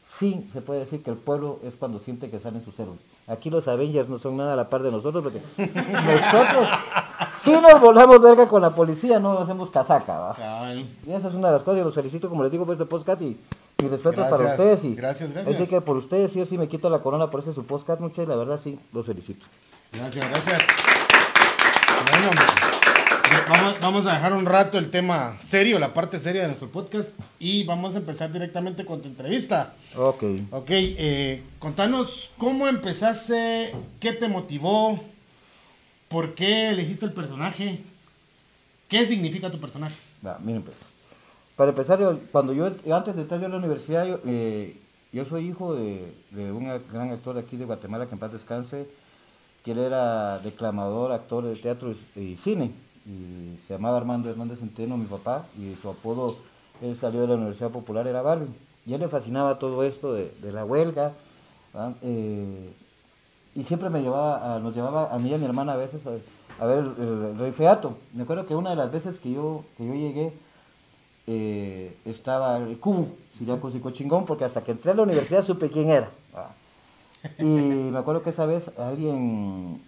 [0.04, 3.00] sí se puede decir que el pueblo es cuando siente que salen sus héroes.
[3.26, 6.68] Aquí los Avengers no son nada a la par de nosotros, porque nosotros
[7.40, 10.36] sí nos volamos verga con la policía, no hacemos casaca.
[11.06, 12.86] Y esa es una de las cosas, y los felicito, como les digo, por este
[12.86, 13.40] podcast y
[13.82, 14.84] mi respeto para ustedes.
[14.84, 15.56] Y gracias, gracias.
[15.56, 18.00] Así que por ustedes sí o sí me quito la corona por ese su podcast,
[18.00, 19.46] muchachos, y la verdad sí, los felicito.
[19.92, 20.62] Gracias, gracias.
[22.10, 22.30] Bueno,
[23.48, 27.10] vamos, vamos a dejar un rato el tema serio, la parte seria de nuestro podcast,
[27.38, 29.74] y vamos a empezar directamente con tu entrevista.
[29.96, 30.24] Ok.
[30.50, 34.98] Ok, eh, contanos cómo empezaste, qué te motivó,
[36.08, 37.80] por qué elegiste el personaje,
[38.88, 39.96] qué significa tu personaje.
[40.24, 41.01] Va, miren pues.
[41.56, 44.76] Para empezar, yo- cuando yo, antes de entrar yo a la universidad, yo, eh,
[45.12, 48.86] yo soy hijo de, de un gran actor aquí de Guatemala, que en paz descanse,
[49.64, 52.72] que él era declamador, actor de teatro y, cine.
[53.06, 56.36] Y se llamaba Armando Hernández Centeno, mi papá, y su apodo,
[56.80, 58.54] él salió de la Universidad Popular, era Balvin.
[58.86, 61.12] Y a él le fascinaba todo esto de, de la huelga.
[62.02, 62.70] Eh,
[63.54, 66.66] y siempre me llevaba, nos llevaba a mí y a mi hermana a veces a,
[66.66, 67.96] ver el- el Rey Feato.
[68.14, 70.32] Me acuerdo que una de las veces que yo, que yo llegué,
[71.26, 73.08] eh, estaba el Cubo,
[73.38, 76.10] Siriaco Chingón, porque hasta que entré a la universidad supe quién era.
[76.34, 76.50] Ah.
[77.38, 79.80] Y me acuerdo que esa vez alguien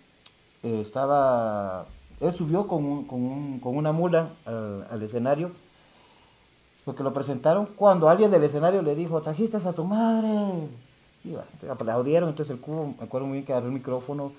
[0.62, 1.86] eh, estaba,
[2.20, 5.50] él subió con, un- con, un- con una mula al, al escenario,
[6.84, 10.68] porque lo presentaron cuando alguien del escenario le dijo, trajiste a tu madre.
[11.24, 14.32] Y bueno, aplaudieron, entonces el cubo, me acuerdo muy bien que agarró el micrófono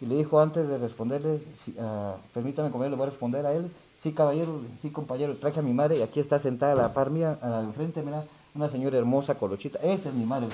[0.00, 3.52] y le dijo antes de responderle, si- ah, permítame comer, le voy a responder a
[3.52, 3.70] él.
[4.02, 7.10] Sí, caballero, sí, compañero, traje a mi madre y aquí está sentada a la par
[7.10, 9.78] mía, a la de enfrente, mira, una señora hermosa, colochita.
[9.78, 10.48] Esa es mi madre.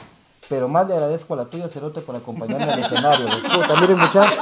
[0.50, 3.26] Pero más le agradezco a la tuya, Cerote, por acompañarme al escenario.
[3.96, 4.38] Muchachos.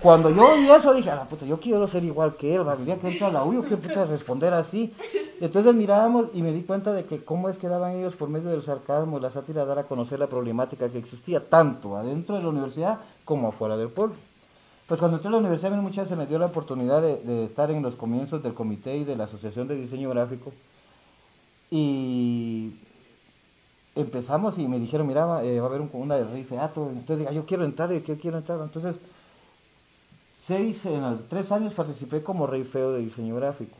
[0.00, 2.84] Cuando yo oí eso dije, a la puta, yo quiero ser igual que él, el
[2.84, 4.94] día que entra la U, yo qué puta responder así.
[5.40, 8.50] Entonces mirábamos y me di cuenta de que cómo es que daban ellos por medio
[8.50, 12.48] del sarcasmo la sátira dar a conocer la problemática que existía tanto adentro de la
[12.50, 14.14] universidad como afuera del pueblo.
[14.92, 17.46] Pues cuando entré a la universidad, mí muchas se me dio la oportunidad de, de
[17.46, 20.52] estar en los comienzos del comité y de la Asociación de Diseño Gráfico.
[21.70, 22.74] Y
[23.94, 26.90] empezamos y me dijeron, mira, va, eh, a haber un- una de Rey Feato.
[26.90, 28.60] Entonces dije, "Ah, yo quiero entrar, yo quiero entrar.
[28.60, 28.96] Entonces,
[30.44, 33.78] seis, en tres años participé como Rey Feo de Diseño Gráfico.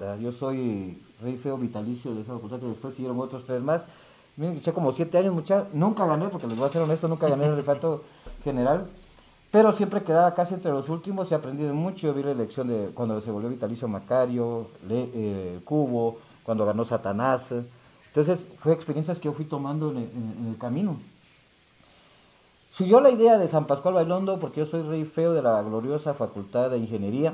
[0.00, 3.84] Ah, Yo soy Rey Feo vitalicio de esa facultad que después siguieron otros tres más.
[4.38, 7.28] Miren, eché como siete años, mucha, nunca gané, porque les voy a ser honesto, nunca
[7.28, 8.04] gané el refato
[8.42, 8.86] general.
[9.56, 12.12] Pero siempre quedaba casi entre los últimos he aprendido mucho.
[12.12, 17.54] Vi la elección de cuando se volvió vitalicio Macario, Le- eh, Cubo, cuando ganó Satanás.
[18.08, 20.98] Entonces, fue experiencias que yo fui tomando en el, en- en el camino.
[22.68, 26.12] Siguió la idea de San Pascual Bailondo porque yo soy rey feo de la gloriosa
[26.12, 27.32] Facultad de Ingeniería.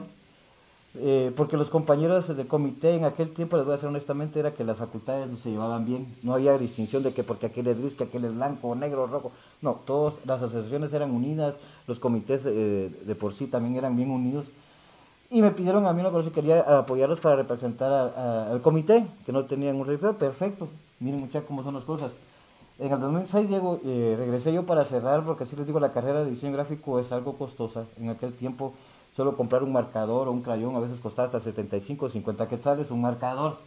[0.94, 4.52] Eh, porque los compañeros del comité en aquel tiempo, les voy a decir honestamente, era
[4.52, 6.14] que las facultades no se llevaban bien.
[6.22, 9.32] No había distinción de que porque aquel es gris, que aquel es blanco, negro, rojo.
[9.62, 11.54] No, todas las asociaciones eran unidas,
[11.86, 14.46] los comités eh, de por sí también eran bien unidos.
[15.30, 19.32] Y me pidieron a mí una cosa si quería apoyarlos para representar al comité, que
[19.32, 20.18] no tenían un feo.
[20.18, 20.68] Perfecto.
[21.00, 22.12] Miren muchachos cómo son las cosas.
[22.78, 26.22] En el 2006 llego, eh, regresé yo para cerrar, porque así les digo, la carrera
[26.22, 27.86] de diseño gráfico es algo costosa.
[27.98, 28.74] En aquel tiempo,
[29.12, 32.90] solo comprar un marcador o un crayón a veces costaba hasta 75 o 50 quetzales,
[32.90, 33.58] un marcador.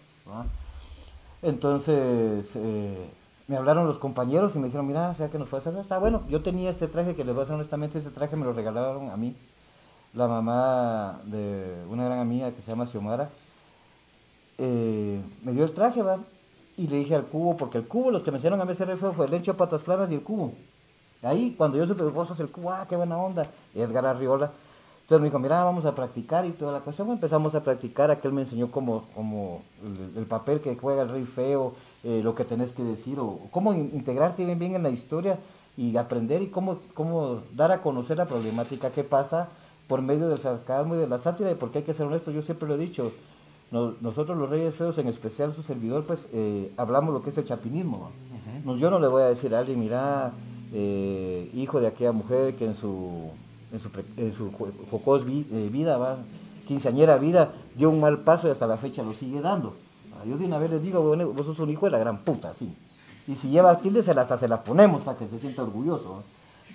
[1.41, 3.09] Entonces, eh,
[3.47, 5.75] me hablaron los compañeros y me dijeron, mira, ¿sea que nos puede hacer?
[5.77, 8.45] Está bueno, yo tenía este traje que les voy a hacer honestamente, este traje me
[8.45, 9.35] lo regalaron a mí,
[10.13, 13.29] la mamá de una gran amiga que se llama Xiomara.
[14.57, 16.19] eh, me dio el traje, ¿va?
[16.77, 19.25] Y le dije al cubo, porque el cubo, los que me hicieron a feo fue
[19.25, 20.53] el Lencho Patas Planas y el cubo.
[21.21, 24.51] Ahí, cuando yo supe, vos sos el cubo, ah, qué buena onda, Edgar Arriola.
[25.05, 27.11] Entonces me dijo, mira, vamos a practicar y toda la cuestión.
[27.11, 31.25] Empezamos a practicar, aquel me enseñó como, como el, el papel que juega el rey
[31.25, 34.89] feo, eh, lo que tenés que decir, o cómo in- integrarte bien, bien en la
[34.89, 35.37] historia
[35.77, 39.49] y aprender y cómo, cómo dar a conocer la problemática que pasa
[39.87, 42.41] por medio del sarcasmo y de la sátira, y porque hay que ser honesto, yo
[42.41, 43.11] siempre lo he dicho,
[43.69, 47.37] no- nosotros los Reyes Feos, en especial su servidor, pues eh, hablamos lo que es
[47.37, 48.09] el chapinismo.
[48.65, 50.33] No, yo no le voy a decir a alguien, mira,
[50.73, 53.29] eh, hijo de aquella mujer que en su,
[53.71, 56.17] en su, en su jo- jocos vi- eh, vida, va,
[56.67, 59.75] quinceañera vida, dio un mal paso y hasta la fecha lo sigue dando.
[60.17, 62.19] Ah, Yo de una vez les digo, bueno, vos sos un hijo de la gran
[62.19, 62.73] puta, sí.
[63.27, 66.23] Y si lleva tilde, se la- hasta se la ponemos para que se sienta orgulloso.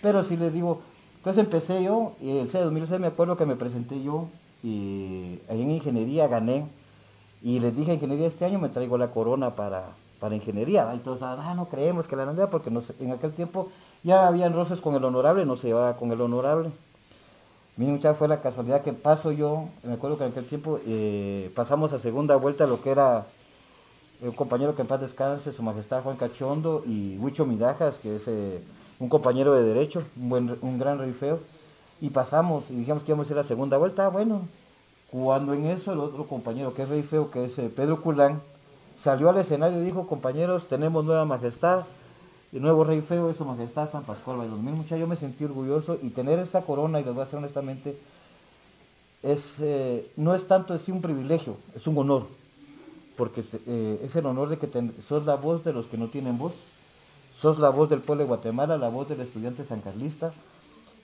[0.03, 0.81] Pero si les digo,
[1.19, 4.29] entonces empecé yo, y el C de 2006 me acuerdo que me presenté yo,
[4.63, 6.67] y en ingeniería gané,
[7.43, 11.23] y les dije ingeniería este año me traigo la corona para, para ingeniería, y todos,
[11.23, 13.69] ah, no creemos que la verdad, porque no sé, en aquel tiempo
[14.03, 16.71] ya habían roces con el honorable, no se llevaba con el honorable.
[17.77, 21.51] Mi muchacha fue la casualidad que paso yo, me acuerdo que en aquel tiempo eh,
[21.55, 23.27] pasamos a segunda vuelta lo que era
[24.23, 28.29] un compañero que en paz descanse, su majestad Juan Cachondo y Huicho Midajas, que es
[28.29, 28.63] eh,
[28.99, 31.41] un compañero de derecho, un, buen, un gran rey feo,
[32.01, 34.47] y pasamos y dijimos que íbamos a ir a la segunda vuelta, ah, bueno,
[35.11, 38.43] cuando en eso el otro compañero que es rey feo, que es eh, Pedro Culán,
[38.99, 41.85] salió al escenario y dijo, compañeros, tenemos nueva majestad,
[42.53, 44.65] el nuevo rey feo es su majestad San Pascual Bailón.
[44.65, 47.39] Mira, muchacho, yo me sentí orgulloso y tener esta corona, y les voy a decir
[47.39, 47.97] honestamente,
[49.23, 52.27] es, eh, no es tanto es un privilegio, es un honor,
[53.17, 56.09] porque eh, es el honor de que ten- sos la voz de los que no
[56.09, 56.55] tienen voz,
[57.37, 60.33] sos la voz del pueblo de Guatemala, la voz del estudiante sancarlista,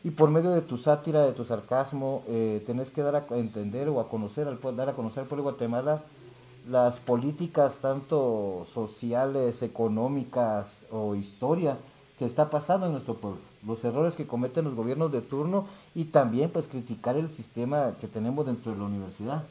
[0.03, 3.89] y por medio de tu sátira, de tu sarcasmo, eh, tenés que dar a entender
[3.89, 6.03] o a conocer al, dar a conocer al pueblo de Guatemala
[6.67, 11.79] las políticas tanto sociales, económicas o historia
[12.19, 16.07] que está pasando en nuestro pueblo, los errores que cometen los gobiernos de turno y
[16.07, 19.45] también pues criticar el sistema que tenemos dentro de la universidad.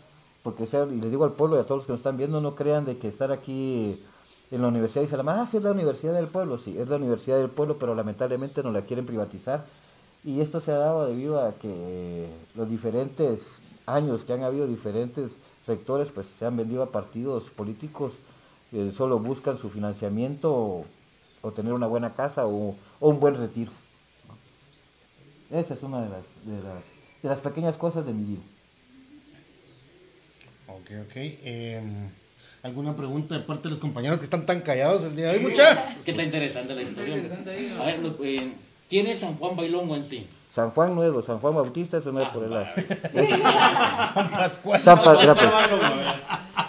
[0.43, 2.41] Porque sea, y les digo al pueblo y a todos los que nos están viendo,
[2.41, 4.04] no crean de que estar aquí
[4.51, 6.88] en la universidad y se la ah, sí es la universidad del pueblo, sí, es
[6.89, 9.65] la universidad del pueblo, pero lamentablemente no la quieren privatizar.
[10.23, 15.39] Y esto se ha dado debido a que los diferentes años que han habido diferentes
[15.67, 18.13] rectores, pues se han vendido a partidos políticos
[18.71, 20.86] que solo buscan su financiamiento o,
[21.41, 23.71] o tener una buena casa o, o un buen retiro.
[24.28, 25.58] ¿no?
[25.58, 26.84] Esa es una de las, de, las,
[27.23, 28.41] de las pequeñas cosas de mi vida.
[30.67, 31.15] Ok, ok.
[31.15, 32.10] em,
[32.63, 35.43] ¿Alguna pregunta de parte de los compañeros que están tan callados el día de hoy?
[35.43, 35.95] Mucha.
[36.04, 37.15] Que está interesante la historia.
[37.80, 38.54] A ver, eh,
[38.89, 40.28] ¿quién es San Juan Bailongo en sí?
[40.55, 42.67] San Juan Nuevo, San Juan Bautista, eso no es por el lado.
[44.13, 44.81] San Pascual.
[44.81, 45.17] San, Pa-.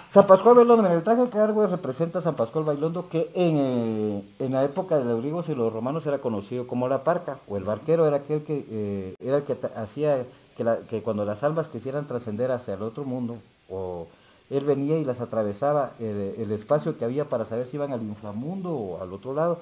[0.09, 3.57] San Pascual Bailondo, en el traje que cargo representa a San Pascual Bailondo, que en,
[3.57, 7.39] eh, en la época de los griegos y los romanos era conocido como la parca,
[7.47, 11.25] o el barquero era aquel que eh, era el que hacía que, la- que cuando
[11.25, 13.37] las almas quisieran trascender hacia el otro mundo,
[13.71, 14.09] o
[14.51, 18.03] él venía y las atravesaba el, el espacio que había para saber si iban al
[18.03, 19.61] inframundo o al otro lado,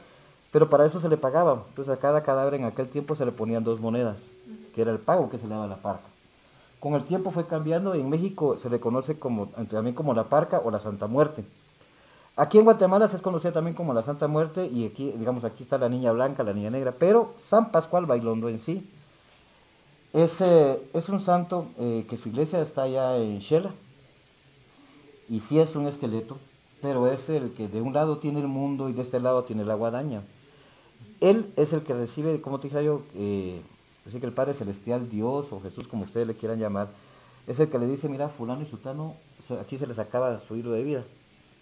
[0.54, 1.64] pero para eso se le pagaba.
[1.70, 4.36] Entonces a cada cadáver en aquel tiempo se le ponían dos monedas,
[4.72, 6.06] que era el pago que se le daba a la parca.
[6.78, 10.60] Con el tiempo fue cambiando, en México se le conoce como, también como la Parca
[10.64, 11.44] o la Santa Muerte.
[12.36, 15.64] Aquí en Guatemala se es conocida también como la Santa Muerte y aquí, digamos, aquí
[15.64, 18.88] está la niña blanca, la niña negra, pero San Pascual Bailondo en sí
[20.12, 23.72] es, eh, es un santo eh, que su iglesia está allá en Shela
[25.28, 26.38] y sí es un esqueleto,
[26.80, 29.64] pero es el que de un lado tiene el mundo y de este lado tiene
[29.64, 30.22] la guadaña.
[31.20, 33.60] Él es el que recibe, como te dije yo, eh,
[34.06, 36.88] así que el Padre Celestial, Dios o Jesús, como ustedes le quieran llamar,
[37.46, 39.14] es el que le dice, mira, fulano y sutano,
[39.46, 41.04] se- aquí se les acaba su hilo de vida,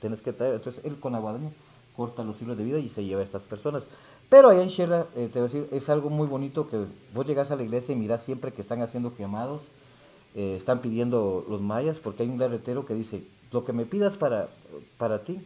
[0.00, 1.50] tienes que entonces él con la guadaña
[1.96, 3.86] corta los hilos de vida y se lleva a estas personas.
[4.30, 7.26] Pero allá en Shela, eh, te voy a decir, es algo muy bonito que vos
[7.26, 9.60] llegas a la iglesia y mirás siempre que están haciendo quemados,
[10.34, 14.16] eh, están pidiendo los mayas, porque hay un derretero que dice, lo que me pidas
[14.16, 14.48] para,
[14.96, 15.42] para ti,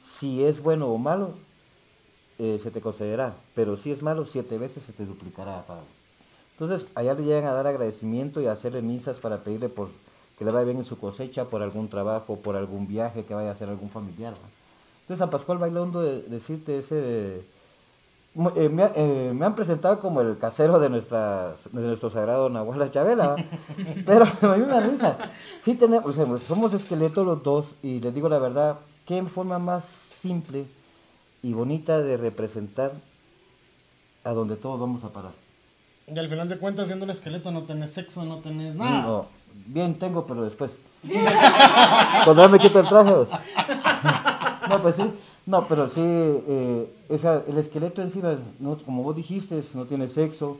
[0.00, 1.34] si es bueno o malo,
[2.42, 5.64] eh, se te concederá, pero si es malo, siete veces se te duplicará.
[5.64, 5.82] Para...
[6.58, 9.90] Entonces, allá le llegan a dar agradecimiento y a hacerle misas para pedirle por
[10.36, 13.50] que le vaya bien en su cosecha, por algún trabajo, por algún viaje que vaya
[13.50, 14.34] a hacer algún familiar.
[15.02, 17.44] Entonces, San Pascual Bailondo, de, decirte ese...
[18.56, 22.90] Eh, me, eh, me, han presentado como el casero de, nuestra, de nuestro sagrado Nahuala
[22.90, 23.36] Chabela,
[24.04, 25.30] pero a mí me da risa.
[25.60, 30.66] Sí tenemos, somos esqueletos los dos y les digo la verdad, qué forma más simple
[31.42, 32.92] y bonita de representar
[34.24, 35.32] a donde todos vamos a parar.
[36.06, 39.02] Y al final de cuentas, siendo un esqueleto, no tenés sexo, no tenés nada.
[39.02, 39.26] No,
[39.66, 40.78] bien tengo, pero después.
[42.24, 43.12] Cuando me quito el traje.
[43.12, 43.30] Pues.
[44.68, 45.02] no, pues sí.
[45.44, 50.58] No, pero sí, eh, el esqueleto encima, no, como vos dijiste, no tiene sexo,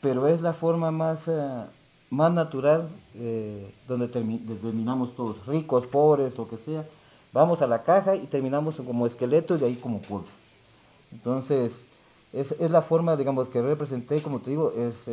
[0.00, 1.66] pero es la forma más, eh,
[2.08, 6.86] más natural eh, donde terminamos todos, ricos, pobres, o que sea.
[7.36, 10.24] Vamos a la caja y terminamos como esqueleto y de ahí como polvo.
[11.12, 11.84] Entonces,
[12.32, 15.04] es, es, la forma, digamos, que representé, como te digo, es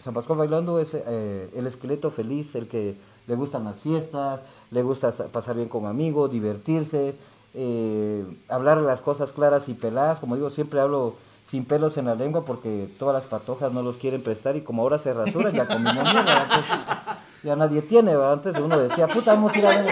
[0.00, 2.96] San Pascual bailando, es el esqueleto feliz, el que
[3.28, 4.40] le gustan las fiestas,
[4.72, 7.14] le gusta pasar bien con amigos, divertirse,
[7.54, 11.14] eh, hablar las cosas claras y peladas, como digo, siempre hablo
[11.46, 14.82] sin pelos en la lengua porque todas las patojas no los quieren prestar y como
[14.82, 19.58] ahora se rasuran ya comimos mierda, ya nadie tiene, antes uno decía, puta, vamos a
[19.58, 19.86] ir a ver.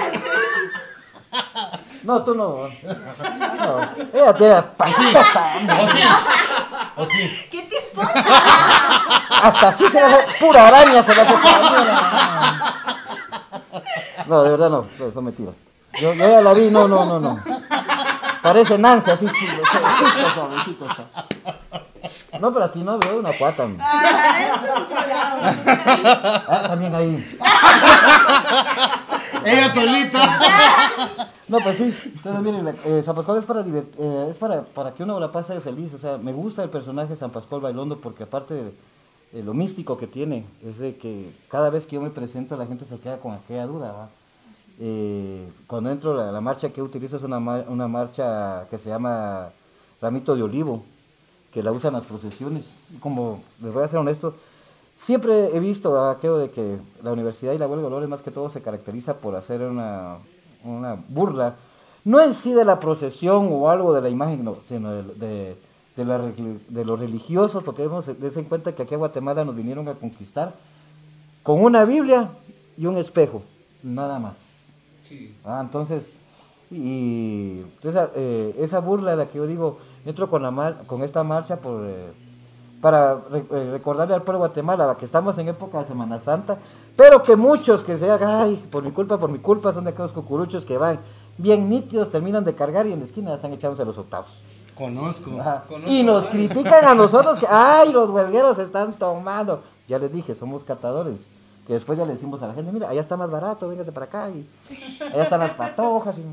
[2.10, 2.66] No, tú no.
[2.66, 3.80] no.
[4.12, 5.20] Ella tiene pancita
[5.78, 6.00] ¿O sí?
[6.96, 7.46] ¿O sí?
[7.52, 8.24] ¿Qué te importa?
[9.44, 11.38] Hasta así se va a pura araña se va a hacer
[14.26, 15.54] No, de verdad no, son mentiras.
[16.00, 17.40] Yo, yo, ya la vi, no, no, no, no.
[18.42, 21.04] Parece Nancy, así, sí, suavecito, suavecito está.
[22.40, 23.68] No, pero a ti no veo una cuata.
[23.78, 25.42] Ah, eso es otro lado.
[26.48, 27.38] Ah, también ahí.
[29.44, 31.32] Ella solita.
[31.48, 31.92] No, pues sí.
[32.04, 35.60] Entonces, miren, eh, San Pascual es para, eh, es para, para que uno la pase
[35.60, 35.92] feliz.
[35.94, 38.74] O sea, me gusta el personaje San Pascual Bailondo porque aparte de,
[39.32, 42.66] de, lo místico que tiene, es de que cada vez que yo me presento la
[42.66, 44.10] gente se queda con aquella duda.
[44.78, 49.50] Eh, cuando entro, la, la, marcha que utilizo es una, una marcha que se llama
[50.00, 50.84] Ramito de Olivo,
[51.52, 52.66] que la usan las procesiones.
[53.00, 54.36] Como les voy a ser honesto,
[55.00, 58.30] siempre he visto aquello de que la universidad y la huelga de dolores más que
[58.30, 60.18] todo se caracteriza por hacer una,
[60.62, 61.56] una burla,
[62.04, 65.56] no en sí de la procesión o algo de la imagen, no, sino de, de,
[65.96, 69.88] de, la, de los religiosos, porque debemos en cuenta que aquí a Guatemala nos vinieron
[69.88, 70.54] a conquistar
[71.42, 72.30] con una Biblia
[72.76, 73.42] y un espejo,
[73.82, 74.36] nada más.
[75.44, 76.08] Ah, entonces,
[76.70, 81.24] y esa, eh, esa burla de la que yo digo, entro con, la con esta
[81.24, 82.12] marcha por, eh,
[82.80, 86.58] para eh, recordarle al pueblo de Guatemala que estamos en época de Semana Santa,
[86.96, 89.90] pero que muchos que se hagan, ay, por mi culpa, por mi culpa, son de
[89.90, 90.98] aquellos cucuruchos que van
[91.36, 94.40] bien nítidos, terminan de cargar y en la esquina están echándose los octavos.
[94.76, 95.30] Conozco.
[95.86, 99.62] Y nos critican a nosotros que, ay, los huelgueros están tomando.
[99.86, 101.18] Ya les dije, somos catadores
[101.66, 104.06] que después ya le decimos a la gente, mira, allá está más barato, véngase para
[104.06, 104.46] acá, y
[105.12, 106.18] allá están las patojas.
[106.18, 106.24] Y,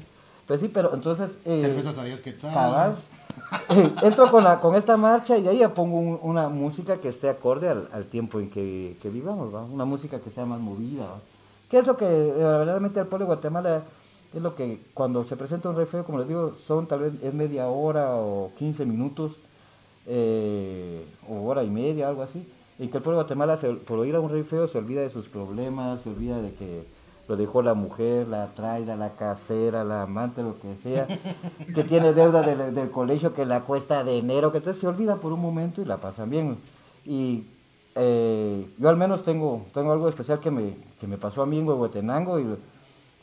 [0.48, 1.38] pues sí, pero entonces...
[1.46, 2.32] Eh, Cervezas sabías que
[3.70, 7.10] eh, entro con, la, con esta marcha y de ahí ya pongo una música que
[7.10, 9.64] esté acorde al, al tiempo en que, que vivamos, ¿va?
[9.64, 11.06] una música que sea más movida.
[11.06, 11.20] ¿va?
[11.70, 13.84] ¿Qué es lo que eh, verdaderamente al pueblo de Guatemala
[14.34, 17.14] es lo que cuando se presenta un rey feo, como les digo, son tal vez
[17.22, 19.38] es media hora o 15 minutos
[20.06, 22.46] eh, o hora y media, algo así
[22.80, 25.10] y que el pueblo de Guatemala, por oír a un rey feo, se olvida de
[25.10, 26.86] sus problemas, se olvida de que
[27.28, 31.08] lo dejó la mujer, la traida, la casera, la amante, lo que sea,
[31.76, 35.34] que tiene deuda del, colegio que la cuesta de enero, que entonces se olvida por
[35.34, 36.58] un momento y la pasan bien.
[37.06, 37.46] Y
[37.96, 41.60] eh, yo al menos tengo, tengo algo especial que me, que me pasó a mí
[41.60, 42.46] en Huehuetenango y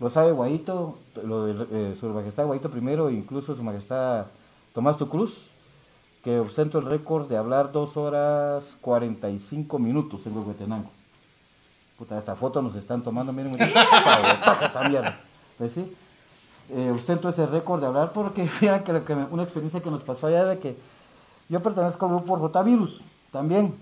[0.01, 4.27] lo, sabe Guaito, eh, su majestad Guaito primero, incluso su majestad
[4.75, 5.53] Tomás Tucruz,
[6.23, 10.91] que ostento el récord de hablar 2 horas 45 minutos en Huehuetenango.
[11.99, 13.57] Puta, esta foto nos están tomando, miren.
[15.57, 15.97] Pues sí,
[16.71, 18.93] eh, ostento ese récord de hablar porque mira que,
[19.31, 20.77] una experiencia que nos pasó allá de que
[21.49, 23.75] yo pertenezco al grupo Rotavirus también.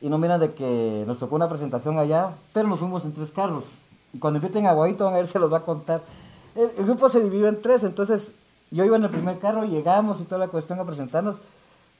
[0.00, 3.30] Y no miran de que nos tocó una presentación allá, pero nos fuimos en tres
[3.30, 3.64] carros.
[4.12, 6.02] Y cuando inviten a Guaito, a ver, se los va a contar.
[6.56, 8.32] el grupo se divide en tres, entonces
[8.72, 11.36] yo iba en el primer carro, llegamos y toda la cuestión a presentarnos,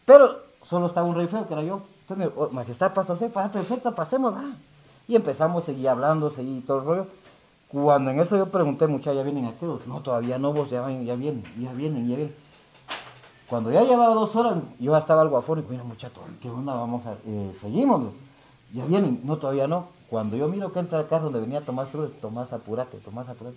[0.06, 1.82] pero solo estaba un rey feo, que era yo.
[2.00, 4.56] Entonces, oh, majestad, pasó, sí, perfecto, pasemos, va.
[5.08, 7.06] Y empezamos, seguí hablando, seguí todo el rollo.
[7.68, 9.86] Cuando en eso yo pregunté, muchachos, ¿ya vienen aquellos?
[9.86, 12.34] No, todavía no, vos ya, ya vienen, ya vienen, ya vienen.
[13.48, 16.74] Cuando ya llevaba dos horas, yo estaba algo afónico, mira muchachos, ¿qué onda?
[16.74, 18.12] Vamos a, eh, seguimos.
[18.72, 19.88] ya vienen, no, todavía no.
[20.08, 21.88] Cuando yo miro que entra el carro donde venía Tomás
[22.20, 23.56] Tomás, apurate, Tomás, apurate.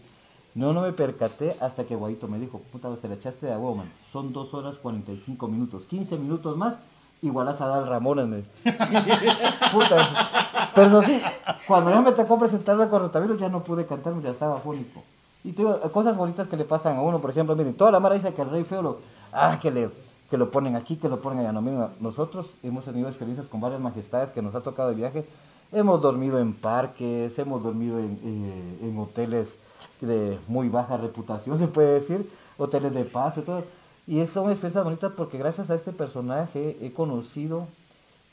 [0.53, 3.51] No, no me percaté hasta que Guaito me dijo, puta, vos te la echaste de
[3.51, 3.91] agua, man.
[4.11, 6.79] Son dos horas 45 minutos, 15 minutos más,
[7.21, 8.43] igualas a Dal Ramones, me.
[9.71, 10.71] puta.
[10.75, 11.21] Pero sí,
[11.67, 15.03] cuando ya me tocó presentarme con Rotavirus ya no pude cantar, ya estaba fónico.
[15.43, 17.99] Y te digo, cosas bonitas que le pasan a uno, por ejemplo, miren, toda la
[17.99, 18.97] mara dice que el rey feo lo,
[19.31, 19.91] ah, que le,
[20.29, 21.51] que lo ponen aquí, que lo ponen allá.
[21.51, 25.25] No, miren, nosotros hemos tenido experiencias con varias majestades que nos ha tocado de viaje.
[25.71, 29.57] Hemos dormido en parques, hemos dormido en, eh, en hoteles
[30.01, 33.63] de muy baja reputación, se puede decir, hoteles de paso y todo.
[34.07, 37.67] Y eso son experiencias bonitas porque gracias a este personaje he conocido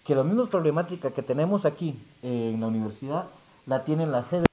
[0.04, 3.26] que las mismas problemáticas que tenemos aquí en la universidad
[3.66, 4.46] la tienen la sede.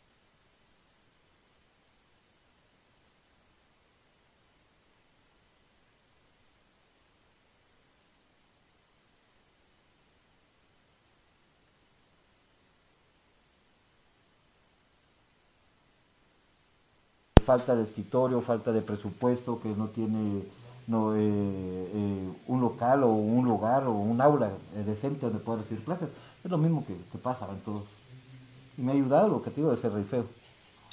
[17.50, 20.44] falta de escritorio, falta de presupuesto, que no tiene
[20.90, 24.52] no, eh, eh, un local o un lugar o un aula
[24.86, 26.10] decente donde poder recibir clases.
[26.44, 27.84] Es lo mismo que, que pasa en todos.
[28.78, 30.26] Y me ha ayudado lo que te digo de ser rey feo.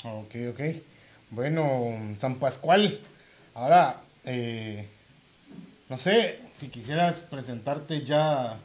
[0.05, 0.61] Ok, ok.
[1.31, 1.65] Bueno,
[2.19, 3.01] San Pascual,
[3.55, 4.87] ahora, eh,
[5.89, 8.59] no sé, si quisieras presentarte ya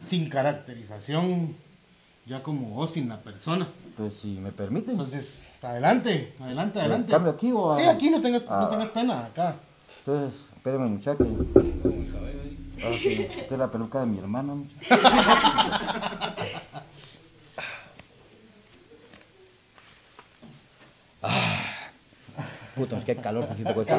[0.00, 1.54] sin caracterización,
[2.26, 3.68] ya como vos, sin la persona.
[3.96, 4.90] Pues si me permiten.
[4.92, 7.12] Entonces, adelante, adelante, adelante.
[7.12, 8.68] ¿Cambio aquí o Sí, a- aquí no tengas, no Ah.
[8.70, 9.54] tengas pena, acá.
[10.00, 11.28] Entonces, espérenme muchachos.
[12.82, 14.54] Ah, sí, esta es la peluca de mi hermana.
[14.56, 14.84] muchacho.
[21.22, 21.90] Ah,
[22.74, 23.98] puta, qué calor se siente con esta.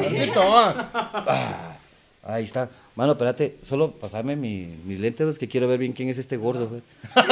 [1.14, 1.76] Ah,
[2.24, 2.68] ahí está.
[2.94, 6.36] Mano, espérate, solo pasarme mi- mis lentes, pues, que quiero ver bien quién es este
[6.36, 6.82] gordo, güey.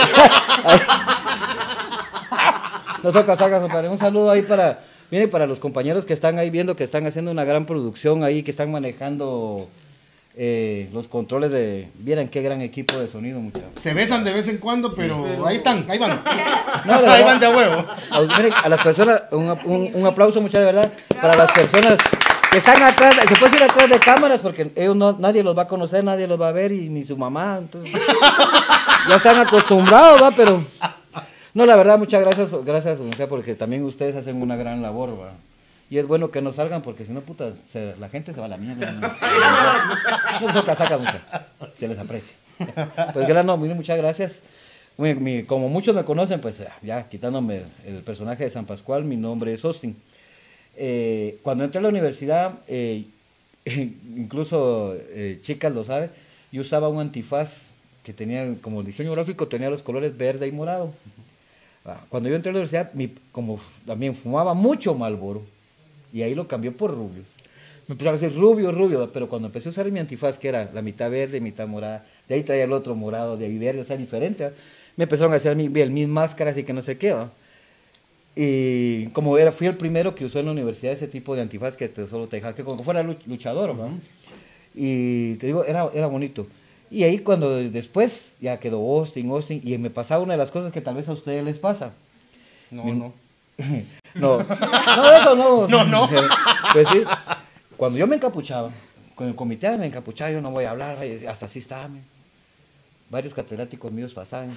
[3.02, 3.88] No sacas, sacas, compadre.
[3.88, 4.80] Un saludo ahí para,
[5.10, 8.42] miren, para los compañeros que están ahí viendo que están haciendo una gran producción ahí,
[8.42, 9.68] que están manejando
[10.38, 11.88] eh, los controles de.
[11.94, 13.70] Vieran qué gran equipo de sonido, muchachos.
[13.80, 16.22] Se besan de vez en cuando, pero, ahí están, ahí van.
[16.84, 17.84] No, ahí van de a huevo.
[18.10, 20.92] A, los- miren, a las personas, un, un- un aplauso muchas de verdad
[21.22, 21.96] para las personas
[22.50, 25.62] que están atrás, se puede ir atrás de cámaras porque ellos no, nadie los va
[25.62, 27.92] a conocer, nadie los va a ver y ni su mamá, entonces
[29.08, 30.64] ya están acostumbrados, va, pero
[31.56, 35.16] no, la verdad, muchas gracias, gracias, o sea, porque también ustedes hacen una gran labor.
[35.88, 38.46] Y es bueno que no salgan porque si no, puta, se- la gente se va
[38.46, 38.92] a la mierda.
[38.92, 39.00] No,
[40.48, 41.18] no saca, saca mucho.
[41.76, 42.34] Se les aprecia.
[43.12, 44.42] Pues gracias, no, muchas gracias.
[44.98, 49.04] Mi- mi- como muchos me conocen, pues ya quitándome el, el personaje de San Pascual,
[49.04, 49.96] mi nombre es Austin.
[50.76, 53.04] Eh, cuando entré a la universidad, eh,
[53.64, 56.10] incluso eh, chicas lo saben,
[56.52, 60.92] yo usaba un antifaz que tenía como diseño gráfico, tenía los colores verde y morado.
[61.86, 65.42] Ah, Cuando yo entré a la universidad, mi- como también fumaba mucho Malboro,
[66.12, 67.28] y ahí lo cambió por rubios.
[67.86, 70.68] Me empezaron a decir rubio, rubio, pero cuando empecé a usar mi antifaz, que era
[70.74, 73.84] la mitad verde, mitad morada, de ahí traía el otro morado, de ahí verde, o
[73.84, 74.50] sea, diferente, ¿va?
[74.96, 77.30] me empezaron a hacer mi- mis máscaras y que no sé qué, ¿va?
[78.34, 81.76] Y como era, fui el primero que usó en la universidad ese tipo de antifaz
[81.76, 83.88] que te, solo te dejaba que como fuera luch- luchador, ¿va?
[84.74, 86.46] Y te digo, era, era bonito.
[86.90, 90.72] Y ahí cuando después ya quedó Austin, Austin, y me pasaba una de las cosas
[90.72, 91.92] que tal vez a ustedes les pasa.
[92.70, 93.12] No, Mi- no.
[94.14, 95.68] No, no, eso no.
[95.68, 96.08] No, no.
[96.72, 97.02] Pues sí,
[97.76, 98.70] cuando yo me encapuchaba,
[99.14, 101.88] con el comité me encapuchaba, yo no voy a hablar, hasta así estaba.
[103.10, 104.50] Varios catedráticos míos pasaban.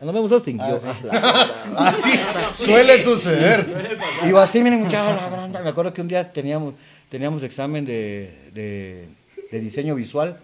[0.00, 0.60] Nos vemos, Austin.
[0.60, 0.86] Ah, Yo, sí.
[1.10, 3.66] "Ah, la- Así suele suceder.
[4.24, 5.20] y yo así, miren, muchachos.
[5.62, 6.74] Me acuerdo que un día teníamos,
[7.10, 9.08] teníamos examen de, de,
[9.50, 10.38] de diseño visual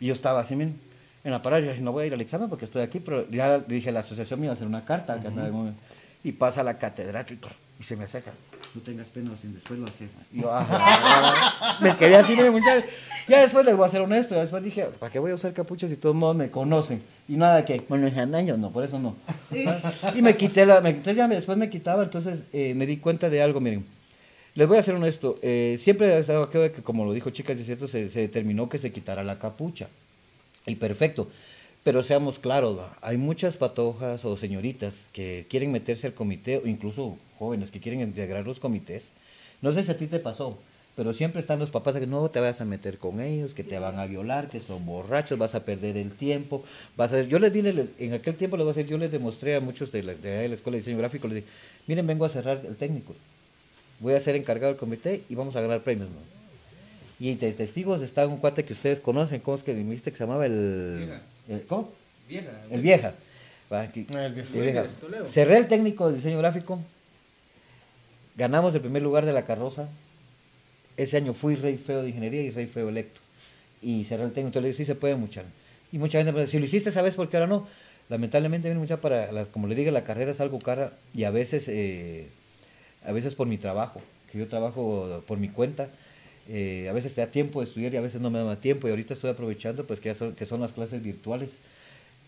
[0.00, 0.78] y yo estaba así, miren,
[1.24, 1.62] en la parada.
[1.64, 4.00] Y dije, no voy a ir al examen porque estoy aquí, pero ya dije, la
[4.00, 5.20] asociación me iba a hacer una carta.
[5.24, 5.76] en un-
[6.24, 8.32] y pasa la catedrática y se me acerca.
[8.74, 10.14] No tengas pena, sin después lo haces.
[10.14, 10.24] man".
[10.32, 11.78] Y yo, "Ah, ah, ah".
[11.82, 12.84] me quedé así, miren, muchachos.
[13.28, 15.52] Ya después les voy a ser honesto, ya después dije, ¿para qué voy a usar
[15.52, 17.02] capuchas si todos modos me conocen?
[17.28, 19.16] Y nada que, bueno, años, no, por eso no.
[20.16, 22.96] Y me quité la, me, entonces ya me- después me quitaba, entonces eh, me di
[22.96, 23.84] cuenta de algo, miren.
[24.58, 27.30] Les voy a ser honesto, eh, siempre he estado aquello de que, como lo dijo
[27.30, 29.86] chicas, es cierto, se, se determinó que se quitara la capucha.
[30.66, 31.28] Y perfecto.
[31.84, 37.16] Pero seamos claros, hay muchas patojas o señoritas que quieren meterse al comité, o incluso
[37.38, 39.12] jóvenes que quieren integrar los comités.
[39.62, 40.58] No sé si a ti te pasó,
[40.96, 43.62] pero siempre están los papás de que no te vas a meter con ellos, que
[43.62, 46.64] te van a violar, que son borrachos, vas a perder el tiempo.
[46.96, 47.22] Vas a...
[47.22, 49.60] Yo les di, les- en aquel tiempo les voy a decir, yo les demostré a
[49.60, 51.48] muchos de la, de de la escuela de diseño gráfico, les dije,
[51.86, 53.14] miren, vengo a cerrar el técnico,
[54.00, 56.10] voy a ser encargado del comité y vamos a ganar premios.
[56.10, 56.16] ¿no?
[57.20, 60.24] Y de testigos está un cuate que ustedes conocen, ¿cómo es que dijiste que se
[60.24, 60.96] llamaba el...
[60.98, 61.22] Vieja.
[61.48, 61.90] el- ¿Cómo?
[62.28, 62.50] Vieja.
[62.70, 63.14] El vieja.
[63.72, 64.06] Va, aquí.
[64.10, 64.48] El viejo.
[64.54, 64.86] Y deja,
[65.26, 66.78] Cerré el técnico de diseño gráfico.
[68.36, 69.88] Ganamos el primer lugar de la carroza.
[70.96, 73.20] Ese año fui rey feo de ingeniería y rey feo electo.
[73.82, 74.48] Y cerré el técnico.
[74.58, 75.44] Entonces le dije, sí se puede muchar.
[75.90, 77.66] Y mucha gente me dice, si lo hiciste, ¿sabes por qué ahora no?
[78.08, 81.30] Lamentablemente, viene mucha para, las, como le digo, la carrera es algo cara y a
[81.30, 82.28] veces, eh,
[83.08, 85.88] a veces por mi trabajo, que yo trabajo por mi cuenta,
[86.48, 88.86] eh, a veces te da tiempo de estudiar y a veces no me da tiempo
[88.86, 91.58] y ahorita estoy aprovechando pues que, son, que son las clases virtuales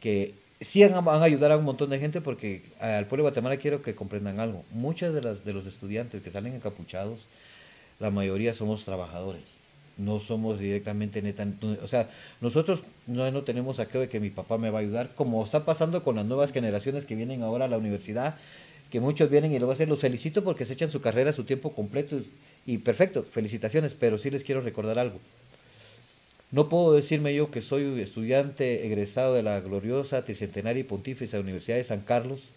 [0.00, 3.56] que sí van a ayudar a un montón de gente porque al pueblo de Guatemala
[3.56, 4.64] quiero que comprendan algo.
[4.70, 7.28] Muchos de, las, de los estudiantes que salen encapuchados,
[7.98, 9.58] la mayoría somos trabajadores.
[9.96, 11.46] No somos directamente neta.
[11.82, 12.08] O sea,
[12.40, 15.66] nosotros no, no tenemos aquello de que mi papá me va a ayudar, como está
[15.66, 18.36] pasando con las nuevas generaciones que vienen ahora a la universidad,
[18.90, 19.88] que muchos vienen y a hacer.
[19.88, 22.20] Los felicito porque se echan su carrera, su tiempo completo.
[22.66, 25.18] Y perfecto, felicitaciones, pero sí les quiero recordar algo.
[26.50, 31.76] No puedo decirme yo que soy estudiante egresado de la gloriosa Tricentenaria y Pontífice Universidad
[31.76, 32.50] de San Carlos